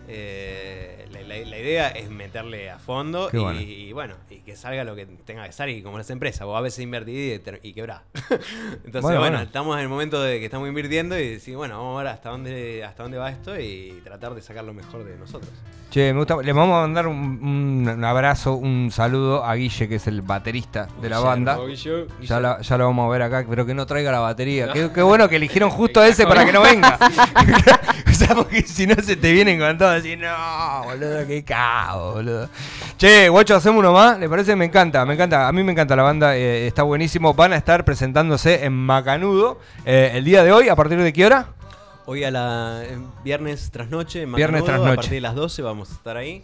Eh, 0.08 1.08
la, 1.12 1.22
la- 1.22 1.34
la 1.50 1.58
idea 1.60 1.88
es 1.90 2.10
meterle 2.10 2.70
a 2.70 2.78
fondo 2.80 3.30
y, 3.32 3.38
bueno. 3.38 3.62
y 3.62 3.94
bueno, 3.94 4.16
y 4.30 4.38
que 4.40 4.56
salga 4.56 4.84
lo 4.84 4.96
que 4.96 5.06
tenga 5.06 5.46
que 5.46 5.52
salir, 5.54 5.84
como 5.84 5.98
las 5.98 6.10
empresas. 6.10 6.46
Vos 6.46 6.58
a 6.58 6.62
veces 6.62 6.80
invertís 6.84 7.40
y, 7.64 7.68
y 7.70 7.74
quebrás. 7.74 8.02
Entonces, 8.14 9.02
Bueno, 9.02 9.02
bueno, 9.02 9.20
bueno. 9.20 9.40
estamos 9.42 9.76
en 9.78 9.84
el 9.84 9.90
momento 9.90 10.22
de 10.22 10.40
que 10.40 10.46
estamos 10.46 10.68
invirtiendo 10.68 11.18
y 11.18 11.28
decir, 11.30 11.56
bueno, 11.56 11.78
vamos 11.78 12.00
a 12.00 12.04
ver 12.04 12.14
hasta 12.14 12.30
dónde, 12.30 12.84
hasta 12.84 13.04
dónde 13.04 13.18
va 13.18 13.30
esto 13.30 13.60
y 13.60 14.02
tratar 14.04 14.34
de 14.36 14.42
sacar 14.42 14.64
lo 14.64 14.74
mejor 14.74 15.04
de 15.06 15.18
nosotros. 15.18 15.52
Che, 15.90 16.12
me 16.12 16.20
gusta. 16.20 16.38
Le 16.42 16.54
vamos 16.54 16.76
a 16.76 16.82
mandar 16.82 17.08
un, 17.08 18.02
abrazo, 18.04 18.56
un 18.56 18.90
saludo 18.92 19.44
a 19.46 19.54
Guille, 19.56 19.88
que 19.88 19.96
es 19.96 20.08
el 20.08 20.22
baterista 20.24 20.88
de 21.02 21.10
la 21.10 21.20
banda. 21.20 21.58
Ya, 22.22 22.40
la- 22.40 22.60
ya 22.62 22.78
lo 22.78 22.86
vamos 22.86 23.08
a 23.08 23.12
ver 23.12 23.22
acá, 23.22 23.46
pero 23.50 23.66
que 23.66 23.74
no 23.74 23.86
traiga 23.86 24.12
la 24.12 24.20
batería. 24.20 24.70
Qué, 24.74 24.90
qué 24.94 25.02
bueno 25.02 25.30
que 25.30 25.36
eligieron 25.38 25.70
justo 25.70 26.00
a 26.02 26.08
ese 26.08 26.26
para 26.26 26.46
que 26.46 26.52
no 26.52 26.62
venga. 26.62 26.98
o 28.14 28.16
sea, 28.16 28.36
porque 28.36 28.62
si 28.68 28.86
no 28.86 28.96
se 28.96 29.16
te 29.16 29.32
vienen 29.32 29.60
con 29.60 29.76
todo 29.78 29.90
así, 29.90 30.16
no, 30.16 30.84
boludo, 30.84 31.26
qué 31.26 31.44
cago, 31.44 32.14
boludo. 32.14 32.50
Che, 32.98 33.28
guacho, 33.30 33.56
hacemos 33.56 33.80
uno 33.80 33.92
más, 33.92 34.20
¿le 34.20 34.30
parece? 34.30 34.56
Me 34.56 34.66
encanta, 34.66 35.04
me 35.06 35.16
encanta. 35.16 35.48
A 35.48 35.52
mí 35.52 35.64
me 35.64 35.72
encanta 35.72 35.96
la 35.96 36.04
banda, 36.04 36.38
eh, 36.38 36.68
está 36.68 36.84
buenísimo. 36.84 37.34
Van 37.34 37.54
a 37.54 37.56
estar 37.58 37.84
presentándose 37.84 38.66
en 38.66 38.74
Macanudo 38.74 39.60
eh, 39.86 40.12
el 40.14 40.24
día 40.24 40.44
de 40.44 40.52
hoy, 40.52 40.70
¿a 40.70 40.76
partir 40.76 41.02
de 41.02 41.12
qué 41.12 41.26
hora? 41.26 41.48
Hoy 42.06 42.24
a 42.24 42.32
la 42.32 42.82
eh, 42.84 42.98
viernes 43.24 43.72
tras 43.72 43.90
noche, 43.90 44.22
en 44.24 44.34
Viernes 44.34 44.62
Macanudo, 44.62 44.66
tras 44.66 44.76
a 44.76 44.84
noche. 44.84 44.96
partir 44.96 45.14
de 45.14 45.22
las 45.22 45.36
12 45.36 45.62
vamos 45.64 45.90
a 45.90 45.94
estar 45.94 46.18
ahí. 46.18 46.44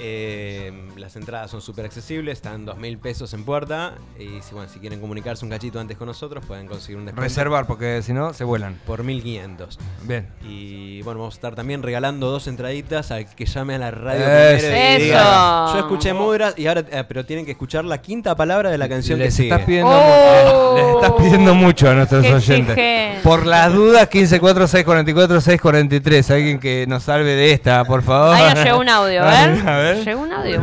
Eh, 0.00 0.72
las 0.96 1.16
entradas 1.16 1.50
son 1.50 1.60
súper 1.60 1.84
accesibles, 1.86 2.34
están 2.38 2.64
2 2.64 2.76
mil 2.78 2.98
pesos 2.98 3.32
en 3.34 3.44
puerta. 3.44 3.94
Y 4.18 4.40
si, 4.42 4.54
bueno, 4.54 4.68
si 4.72 4.78
quieren 4.78 5.00
comunicarse 5.00 5.44
un 5.44 5.50
cachito 5.50 5.80
antes 5.80 5.96
con 5.96 6.06
nosotros, 6.06 6.44
pueden 6.46 6.66
conseguir 6.66 6.96
un 6.98 7.06
descuento 7.06 7.22
Reservar, 7.28 7.66
porque 7.66 8.00
si 8.02 8.12
no, 8.12 8.32
se 8.32 8.44
vuelan. 8.44 8.78
por 8.86 9.02
1500. 9.04 9.78
Bien. 10.04 10.28
Y 10.48 11.02
bueno, 11.02 11.20
vamos 11.20 11.34
a 11.34 11.36
estar 11.36 11.54
también 11.54 11.82
regalando 11.82 12.30
dos 12.30 12.46
entraditas 12.46 13.10
al 13.10 13.26
que 13.34 13.46
llame 13.46 13.74
a 13.74 13.78
la 13.78 13.90
radio. 13.90 14.20
Y 14.20 14.56
Eso. 14.56 15.04
diga, 15.04 15.72
Yo 15.72 15.78
escuché 15.80 16.12
Mudras 16.12 16.54
y 16.56 16.66
ahora, 16.66 16.84
eh, 16.90 17.04
pero 17.08 17.24
tienen 17.24 17.44
que 17.44 17.52
escuchar 17.52 17.84
la 17.84 17.98
quinta 18.00 18.34
palabra 18.36 18.70
de 18.70 18.78
la 18.78 18.88
canción 18.88 19.18
les 19.18 19.28
que 19.28 19.32
sigue. 19.32 19.48
estás 19.50 19.66
pidiendo 19.66 19.90
Oh. 19.90 20.74
mucho, 20.74 20.76
les 20.76 20.94
estás 20.96 21.12
pidiendo 21.22 21.54
mucho 21.54 21.90
a 21.90 21.94
nuestros 21.94 22.24
Qué 22.24 22.34
oyentes. 22.34 23.22
Por 23.22 23.46
las 23.46 23.72
dudas, 23.72 24.08
15 24.08 24.38
4 24.40 24.66
6 24.68 24.84
44 24.84 25.40
6 25.40 25.60
43. 25.60 26.30
Alguien 26.30 26.58
que 26.60 26.86
nos 26.86 27.02
salve 27.02 27.34
de 27.34 27.52
esta, 27.52 27.84
por 27.84 28.02
favor. 28.02 28.34
Ahí 28.34 28.54
nos 28.54 28.64
llegó 28.64 28.78
un 28.80 28.88
audio, 28.88 29.22
a 29.24 29.26
ver. 29.46 29.87
Ver. 29.94 30.04
Llegó 30.04 30.20
un 30.22 30.32
audio. 30.32 30.62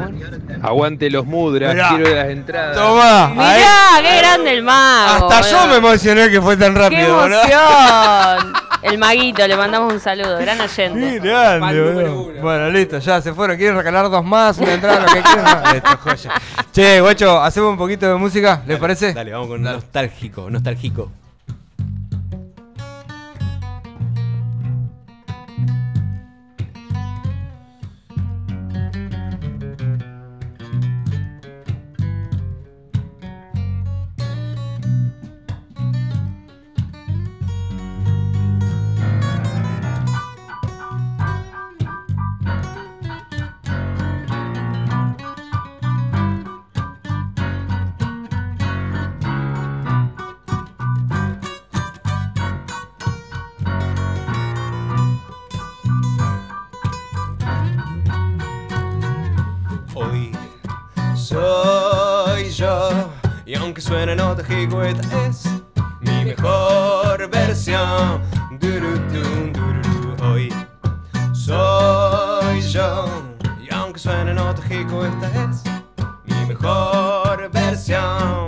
Aguante 0.61 1.09
los 1.09 1.25
mudras, 1.25 1.73
Mirá. 1.73 1.89
quiero 1.89 2.15
las 2.15 2.29
entradas. 2.29 2.75
Toma. 2.75 3.25
ahí. 3.25 3.59
Mirá, 3.59 4.09
qué 4.11 4.17
grande 4.17 4.51
el 4.53 4.63
mago. 4.63 5.29
Hasta 5.31 5.49
yo 5.49 5.67
me 5.67 5.75
emocioné 5.77 6.29
que 6.29 6.41
fue 6.41 6.57
tan 6.57 6.73
¡Qué 6.73 6.79
rápido, 6.79 7.15
boludo. 7.15 7.41
emoción! 7.41 8.53
El 8.81 8.97
maguito, 8.99 9.47
le 9.47 9.57
mandamos 9.57 9.93
un 9.93 9.99
saludo, 9.99 10.38
gran 10.38 10.57
Qué 10.59 10.63
oyente. 10.65 11.19
grande, 11.19 11.59
Fan 11.59 11.75
número 11.77 12.13
boludo. 12.15 12.41
Bueno, 12.41 12.69
listo, 12.69 12.99
ya 12.99 13.21
se 13.21 13.33
fueron. 13.33 13.57
¿Quieren 13.57 13.75
regalar 13.75 14.09
dos 14.09 14.23
más? 14.23 14.57
Una 14.59 14.73
entrada, 14.73 14.99
lo 15.01 15.05
que 15.07 15.21
quieran. 15.21 15.63
Listo, 15.73 15.97
joya. 16.03 16.31
Che, 16.71 17.01
guacho, 17.01 17.41
¿hacemos 17.41 17.71
un 17.71 17.77
poquito 17.77 18.07
de 18.07 18.15
música? 18.15 18.57
¿Les 18.59 18.67
Dale, 18.67 18.79
parece? 18.79 19.13
Dale, 19.13 19.31
vamos 19.31 19.47
con 19.47 19.61
nostálgico, 19.63 20.49
nostálgico. 20.49 21.11
Y 63.45 63.55
aunque 63.55 63.81
suene 63.81 64.15
nostálgico 64.15 64.84
esta 64.84 65.25
es 65.27 65.45
mi 66.01 66.25
mejor 66.25 67.29
versión. 67.29 68.21
Hoy 70.23 70.51
soy 71.34 72.62
yo 72.62 73.05
y 73.62 73.73
aunque 73.73 73.99
suene 73.99 74.34
nostálgico 74.34 75.05
esta 75.05 75.27
es 75.43 75.63
mi 76.25 76.45
mejor 76.47 77.49
versión. 77.51 78.44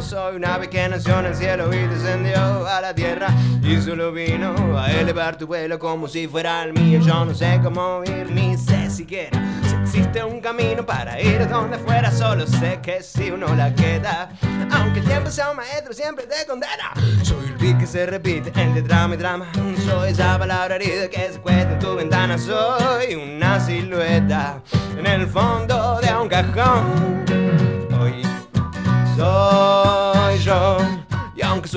Soy 0.00 0.36
una 0.36 0.54
ave 0.54 0.70
que 0.70 0.88
nació 0.88 1.18
en 1.18 1.26
el 1.26 1.34
cielo 1.34 1.72
y 1.74 1.78
descendió 1.78 2.66
a 2.66 2.80
la 2.80 2.94
tierra. 2.94 3.28
Y 3.62 3.80
solo 3.80 4.12
vino 4.12 4.78
a 4.78 4.92
elevar 4.92 5.36
tu 5.36 5.46
vuelo 5.46 5.78
como 5.78 6.06
si 6.06 6.28
fuera 6.28 6.62
el 6.62 6.72
mío. 6.72 7.00
Yo 7.00 7.24
no 7.24 7.34
sé 7.34 7.60
cómo 7.62 8.02
ir, 8.04 8.30
ni 8.30 8.56
sé 8.56 8.88
siquiera 8.90 9.38
si 9.68 9.74
existe 9.74 10.22
un 10.22 10.40
camino 10.40 10.86
para 10.86 11.20
ir 11.20 11.48
donde 11.48 11.78
fuera. 11.78 12.12
Solo 12.12 12.46
sé 12.46 12.78
que 12.80 13.02
si 13.02 13.30
uno 13.30 13.54
la 13.54 13.74
queda, 13.74 14.30
aunque 14.70 15.00
el 15.00 15.06
tiempo 15.06 15.30
sea 15.30 15.50
un 15.50 15.56
maestro, 15.56 15.92
siempre 15.92 16.26
te 16.26 16.46
condena. 16.46 16.92
Soy 17.22 17.46
el 17.46 17.56
beat 17.56 17.78
que 17.78 17.86
se 17.86 18.06
repite 18.06 18.52
entre 18.60 18.82
drama 18.82 19.14
y 19.14 19.18
drama. 19.18 19.46
Soy 19.84 20.10
esa 20.10 20.38
palabra 20.38 20.76
herida 20.76 21.08
que 21.08 21.32
se 21.32 21.40
cuesta 21.40 21.72
en 21.72 21.78
tu 21.78 21.96
ventana. 21.96 22.38
Soy 22.38 23.14
una 23.14 23.58
silueta 23.58 24.62
en 24.96 25.06
el 25.06 25.26
fondo 25.26 26.00
de 26.00 26.14
un 26.14 26.28
cajón. 26.28 27.87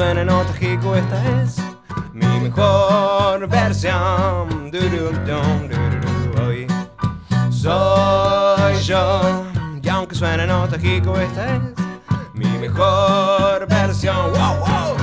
Y 0.01 0.03
aunque 0.03 0.15
suene 0.15 0.25
nostálgico, 0.25 0.95
esta 0.95 1.43
es 1.43 1.57
mi 2.11 2.39
mejor 2.39 3.47
versión. 3.47 4.71
Hoy 6.43 6.67
soy 7.51 8.81
yo. 8.81 9.45
Y 9.79 9.89
aunque 9.89 10.15
suene 10.15 10.47
nostálgico, 10.47 11.19
esta 11.19 11.55
es 11.55 11.61
mi 12.33 12.47
mejor 12.57 13.67
versión. 13.67 14.31
¡Wow, 14.33 14.55
wow! 14.65 15.00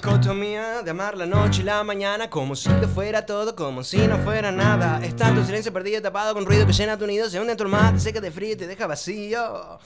Dicotomía 0.00 0.82
de 0.82 0.90
amar 0.90 1.14
la 1.14 1.26
noche 1.26 1.60
y 1.60 1.64
la 1.64 1.84
mañana 1.84 2.30
Como 2.30 2.56
si 2.56 2.70
lo 2.70 2.88
fuera 2.88 3.26
todo, 3.26 3.54
como 3.54 3.84
si 3.84 3.98
no 3.98 4.16
fuera 4.18 4.50
nada. 4.50 5.00
Es 5.02 5.14
tanto 5.14 5.44
silencio 5.44 5.72
perdido 5.72 6.00
tapado 6.00 6.32
con 6.32 6.46
ruido 6.46 6.66
que 6.66 6.72
llena 6.72 6.96
tu 6.96 7.06
nido 7.06 7.28
Se 7.28 7.38
hunde 7.38 7.52
en 7.52 7.58
tu 7.58 7.64
almohada, 7.64 7.92
te 7.92 8.00
seca 8.00 8.20
de 8.20 8.30
frío 8.30 8.52
y 8.54 8.56
te 8.56 8.66
deja 8.66 8.86
vacío. 8.86 9.78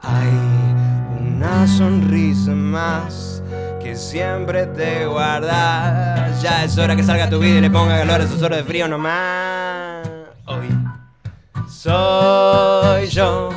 Hay 0.00 0.28
una 1.20 1.66
sonrisa 1.66 2.52
más 2.52 3.42
que 3.82 3.94
siempre 3.94 4.66
te 4.66 5.06
guardas 5.06 6.42
Ya 6.42 6.64
es 6.64 6.78
hora 6.78 6.96
que 6.96 7.02
salga 7.02 7.28
tu 7.28 7.38
vida 7.38 7.58
y 7.58 7.60
le 7.60 7.70
ponga 7.70 7.98
calor 7.98 8.22
a 8.22 8.24
esos 8.24 8.42
horas 8.42 8.58
de 8.58 8.64
frío 8.64 8.88
nomás. 8.88 10.08
Hoy 10.46 10.68
soy 11.68 13.06
yo 13.08 13.50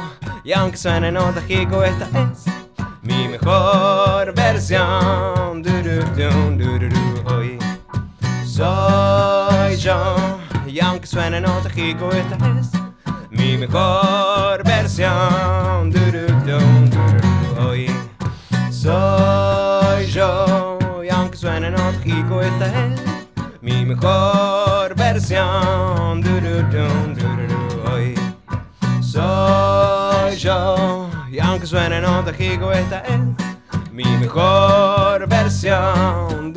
Y 0.43 0.52
aunque 0.52 0.76
suene 0.76 1.12
nostálgico 1.12 1.84
esta 1.84 2.06
es 2.06 2.61
mi 3.02 3.28
mejor 3.28 4.34
versión. 4.34 5.64
Hoy 7.26 7.58
soy 8.46 9.78
yo 9.78 10.16
Y 10.68 10.80
aunque 10.80 11.08
suene 11.08 11.42
nostálgico 11.42 12.12
esta 12.12 12.36
es 12.60 12.72
mi 13.30 13.58
mejor 13.58 14.64
versión. 14.64 15.94
Hoy 17.60 17.90
soy 18.70 20.08
yo 20.08 20.78
Y 21.04 21.10
aunque 21.10 21.38
suene 21.38 21.72
nostálgico 21.72 22.42
esta 22.42 22.66
es 22.68 23.02
mi 23.62 23.86
mejor 23.86 24.96
versión. 24.96 26.24
Hoy 27.92 28.16
soy 29.02 30.38
yo 30.38 31.01
y 31.32 31.39
aunque 31.39 31.65
suene 31.65 32.02
nostálgico 32.02 32.74
esta 32.74 33.00
es 33.06 33.20
mi 33.91 34.04
mejor 34.04 35.28
versión. 35.30 36.54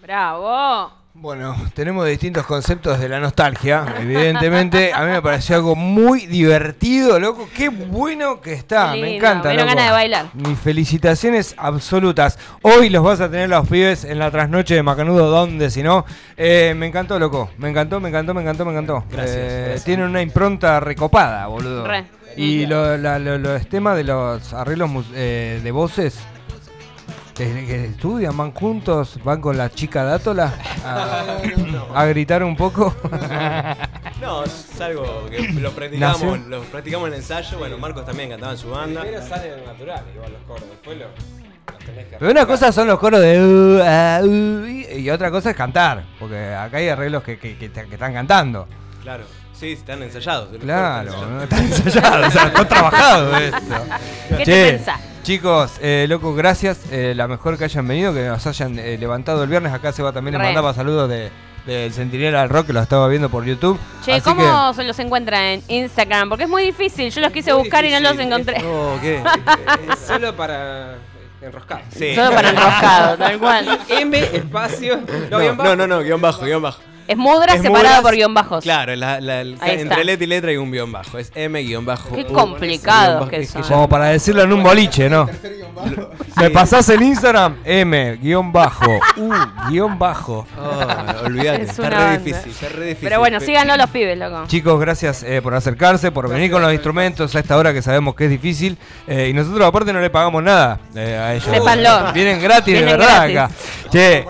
Bravo. 0.00 0.99
Bueno, 1.22 1.54
tenemos 1.74 2.06
distintos 2.08 2.46
conceptos 2.46 2.98
de 2.98 3.06
la 3.06 3.20
nostalgia, 3.20 3.84
evidentemente. 4.00 4.90
A 4.94 5.00
mí 5.04 5.10
me 5.10 5.20
pareció 5.20 5.56
algo 5.56 5.76
muy 5.76 6.24
divertido, 6.24 7.20
loco. 7.20 7.46
Qué 7.54 7.68
bueno 7.68 8.40
que 8.40 8.54
está, 8.54 8.92
me 8.92 9.16
encanta. 9.16 9.50
me 9.50 9.56
loco. 9.56 9.66
ganas 9.68 9.84
de 9.84 9.90
bailar. 9.92 10.26
Mis 10.32 10.58
felicitaciones 10.58 11.54
absolutas. 11.58 12.38
Hoy 12.62 12.88
los 12.88 13.04
vas 13.04 13.20
a 13.20 13.30
tener 13.30 13.50
los 13.50 13.68
pibes 13.68 14.04
en 14.04 14.18
la 14.18 14.30
trasnoche 14.30 14.74
de 14.74 14.82
Macanudo, 14.82 15.28
donde 15.28 15.70
si 15.70 15.82
no. 15.82 16.06
Eh, 16.38 16.72
me 16.74 16.86
encantó, 16.86 17.18
loco. 17.18 17.50
Me 17.58 17.68
encantó, 17.68 18.00
me 18.00 18.08
encantó, 18.08 18.32
me 18.32 18.40
encantó, 18.40 18.64
me 18.64 18.70
encantó. 18.72 19.04
Gracias, 19.10 19.36
Eh, 19.36 19.62
gracias. 19.66 19.84
Tienen 19.84 20.06
una 20.06 20.22
impronta 20.22 20.80
recopada, 20.80 21.46
boludo. 21.48 21.86
Re. 21.86 22.06
Y 22.36 22.64
lo- 22.64 22.96
la- 22.96 23.18
lo- 23.18 23.36
los 23.36 23.66
temas 23.68 23.94
de 23.94 24.04
los 24.04 24.54
arreglos 24.54 24.90
eh, 25.14 25.60
de 25.62 25.70
voces 25.70 26.18
que, 27.46 27.84
estudian, 27.86 28.36
van 28.36 28.52
juntos, 28.52 29.18
van 29.24 29.40
con 29.40 29.56
la 29.56 29.70
chica 29.70 30.04
dátola 30.04 30.52
a, 30.84 31.38
a 31.94 32.04
gritar 32.06 32.42
un 32.44 32.56
poco. 32.56 32.94
No, 34.20 34.44
es 34.44 34.78
algo 34.82 35.24
que 35.30 35.48
lo 35.54 35.70
practicamos, 35.72 36.20
Nació. 36.22 36.36
lo 36.48 36.60
practicamos 36.64 37.08
en 37.08 37.14
el 37.14 37.20
ensayo. 37.20 37.56
Bueno, 37.58 37.78
Marcos 37.78 38.04
también 38.04 38.28
cantaba 38.28 38.52
en 38.52 38.58
su 38.58 38.68
banda. 38.68 39.00
Primero 39.00 39.26
salen 39.26 39.64
natural, 39.64 40.04
igual 40.14 40.32
los 40.32 40.42
coros. 40.42 40.68
Después 40.68 40.98
lo, 40.98 41.04
los 41.06 41.78
tenés 41.86 42.04
que 42.06 42.16
Pero 42.18 42.30
una 42.30 42.44
cosa 42.44 42.70
son 42.70 42.86
los 42.86 42.98
coros 42.98 43.18
de 43.18 43.40
uh, 43.40 44.26
uh, 44.26 44.66
y 44.66 44.86
y 45.00 45.10
otra 45.10 45.30
cosa 45.30 45.50
es 45.50 45.56
cantar, 45.56 46.04
porque 46.18 46.52
acá 46.52 46.76
hay 46.76 46.90
arreglos 46.90 47.22
que, 47.22 47.38
que- 47.38 47.56
que 47.56 47.70
te- 47.70 47.86
que 47.86 47.94
están 47.94 48.12
cantando. 48.12 48.68
Claro, 49.02 49.24
sí, 49.60 49.72
están 49.72 50.02
ensayados. 50.02 50.48
Claro, 50.58 51.42
están 51.42 51.64
ensayados, 51.64 52.28
o 52.28 52.30
sea, 52.30 52.44
está 52.46 52.64
trabajado 52.68 53.36
esto. 53.38 53.58
¿Qué 54.30 54.36
Che, 54.38 54.44
te 54.44 54.72
pensás? 54.72 55.00
Chicos, 55.22 55.72
eh, 55.82 56.06
loco, 56.08 56.34
gracias. 56.34 56.80
eh, 56.90 57.12
la 57.14 57.28
mejor 57.28 57.58
que 57.58 57.64
hayan 57.64 57.86
venido, 57.86 58.14
que 58.14 58.26
nos 58.26 58.46
hayan 58.46 58.78
eh, 58.78 58.96
levantado 58.98 59.42
el 59.44 59.50
viernes. 59.50 59.72
Acá 59.72 59.92
se 59.92 60.02
va 60.02 60.12
también 60.12 60.32
le 60.32 60.38
Re. 60.38 60.44
mandaba 60.46 60.72
saludos 60.72 61.10
de, 61.10 61.30
del 61.66 61.92
Centinela 61.92 62.40
al 62.40 62.48
Rock, 62.48 62.68
que 62.68 62.72
lo 62.72 62.80
estaba 62.80 63.06
viendo 63.06 63.28
por 63.28 63.44
YouTube. 63.44 63.78
Che, 64.04 64.12
Así 64.14 64.22
¿cómo 64.22 64.72
se 64.72 64.82
los 64.84 64.98
encuentra 64.98 65.52
en 65.52 65.62
Instagram? 65.68 66.30
Porque 66.30 66.44
es 66.44 66.50
muy 66.50 66.62
difícil. 66.62 67.10
Yo 67.10 67.20
los 67.20 67.32
quise 67.32 67.52
Muy 67.52 67.62
buscar 67.64 67.84
y 67.84 67.90
no 67.90 68.00
los 68.00 68.18
encontré. 68.18 68.60
No, 68.62 68.98
¿qué? 69.02 69.22
Es 69.92 69.98
solo 70.06 70.34
para 70.34 70.94
enroscar. 71.42 71.84
Sí. 71.94 72.14
Solo 72.14 72.30
para 72.30 72.48
enroscado, 72.50 73.16
tal 73.18 73.38
cual. 73.38 73.78
M 73.90 74.18
espacio. 74.18 75.00
No, 75.30 75.38
guion 75.38 75.56
bajo. 75.58 75.68
no, 75.68 75.76
no, 75.76 75.86
no, 75.86 76.02
guion 76.02 76.20
bajo, 76.20 76.44
guion 76.46 76.62
bajo. 76.62 76.80
Es 77.10 77.16
mudra 77.16 77.54
Es 77.54 77.62
separado 77.62 78.02
por 78.02 78.14
guion 78.14 78.32
bajos. 78.34 78.62
Claro, 78.62 78.94
la- 78.94 79.20
la- 79.20 79.40
entre 79.42 80.04
letra 80.04 80.24
y 80.24 80.26
letra 80.28 80.50
hay 80.50 80.56
un 80.58 80.70
guion 80.70 80.92
bajo. 80.92 81.18
Es 81.18 81.32
M 81.34 81.60
guion 81.62 81.84
bajo. 81.84 82.14
Qué 82.14 82.22
bajo. 82.24 83.28
que 83.28 83.36
Es 83.40 83.52
ya- 83.52 83.62
Como 83.62 83.88
para 83.88 84.06
decirlo 84.06 84.42
en 84.42 84.52
un 84.52 84.62
boliche, 84.62 85.10
¿no? 85.10 85.28
Me 86.36 86.50
pasás 86.50 86.88
el 86.90 87.02
Instagram, 87.02 87.56
M, 87.64 88.16
guion 88.22 88.52
bajo, 88.52 88.86
U, 89.16 89.32
guion 89.68 89.98
bajo. 89.98 90.46
Ah, 90.58 91.16
olvidate, 91.24 91.62
Es 91.62 91.70
está 91.70 91.90
re 91.90 92.18
difícil, 92.18 92.50
está 92.52 92.68
re 92.68 92.84
difícil. 92.86 93.08
Pero 93.08 93.18
bueno, 93.18 93.38
Pe- 93.40 93.46
síganlo 93.46 93.76
los 93.76 93.90
pibes, 93.90 94.16
loco. 94.18 94.44
Chicos, 94.46 94.78
gracias 94.80 95.22
eh, 95.24 95.40
por 95.42 95.54
acercarse, 95.54 96.12
por 96.12 96.28
venir 96.28 96.50
con 96.50 96.62
los 96.62 96.72
instrumentos 96.72 97.34
a 97.34 97.38
esta 97.40 97.56
hora 97.56 97.72
que 97.72 97.82
sabemos 97.82 98.14
que 98.14 98.24
es 98.26 98.30
difícil. 98.30 98.78
eh, 99.06 99.28
y 99.30 99.32
nosotros 99.32 99.66
aparte 99.66 99.92
no 99.92 100.00
le 100.00 100.10
pagamos 100.10 100.42
nada 100.42 100.78
eh, 100.94 101.16
a 101.20 101.34
ellos. 101.34 101.44
Sépanlo. 101.52 102.12
Vienen 102.12 102.40
gratis, 102.40 102.74
de 102.78 102.84
verdad 102.84 103.28
gratis. 103.30 103.36
acá. 103.36 103.50
Che. 103.90 104.24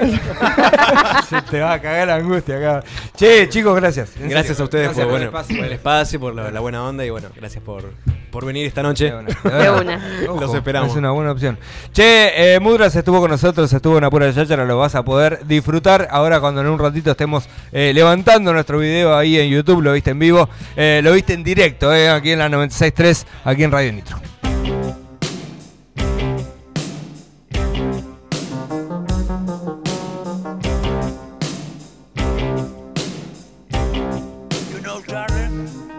Se 1.28 1.42
te 1.42 1.60
va 1.60 1.74
a 1.74 1.78
cagar 1.80 2.08
la 2.08 2.19
angustia 2.20 2.56
acá. 2.56 2.84
Che, 3.16 3.48
chicos, 3.48 3.74
gracias. 3.76 4.12
Gracias 4.18 4.58
a 4.60 4.64
ustedes 4.64 4.84
Gracias 4.86 5.06
por, 5.06 5.12
por 5.12 5.20
el 5.22 5.28
bueno, 5.28 5.38
espacio. 5.38 5.56
por 5.56 5.66
el 5.66 5.72
espacio, 5.72 6.20
por 6.20 6.34
la, 6.34 6.50
la 6.50 6.60
buena 6.60 6.84
onda 6.84 7.04
y 7.04 7.10
bueno, 7.10 7.28
gracias 7.34 7.62
por, 7.62 7.92
por 8.30 8.44
venir 8.44 8.66
esta 8.66 8.82
noche. 8.82 9.12
De 9.12 9.70
una, 9.70 9.98
De. 9.98 10.28
Ojo, 10.28 10.40
Los 10.40 10.54
esperamos. 10.54 10.90
Es 10.90 10.96
una 10.96 11.10
buena 11.10 11.32
opción. 11.32 11.58
Che, 11.92 12.54
eh, 12.54 12.60
Mudras 12.60 12.94
estuvo 12.96 13.20
con 13.20 13.30
nosotros, 13.30 13.72
estuvo 13.72 13.98
en 13.98 14.04
Apura 14.04 14.30
Yachara, 14.30 14.64
lo 14.64 14.78
vas 14.78 14.94
a 14.94 15.02
poder 15.04 15.40
disfrutar 15.46 16.08
ahora 16.10 16.40
cuando 16.40 16.60
en 16.60 16.68
un 16.68 16.78
ratito 16.78 17.10
estemos 17.10 17.48
eh, 17.72 17.92
levantando 17.94 18.52
nuestro 18.52 18.78
video 18.78 19.16
ahí 19.16 19.38
en 19.38 19.50
YouTube, 19.50 19.82
lo 19.82 19.92
viste 19.92 20.10
en 20.10 20.18
vivo, 20.18 20.48
eh, 20.76 21.00
lo 21.02 21.12
viste 21.12 21.32
en 21.34 21.42
directo, 21.42 21.94
eh, 21.94 22.08
aquí 22.08 22.30
en 22.32 22.38
la 22.38 22.48
96.3, 22.48 23.26
aquí 23.44 23.64
en 23.64 23.70
Radio 23.70 23.92
Nitro. 23.92 24.20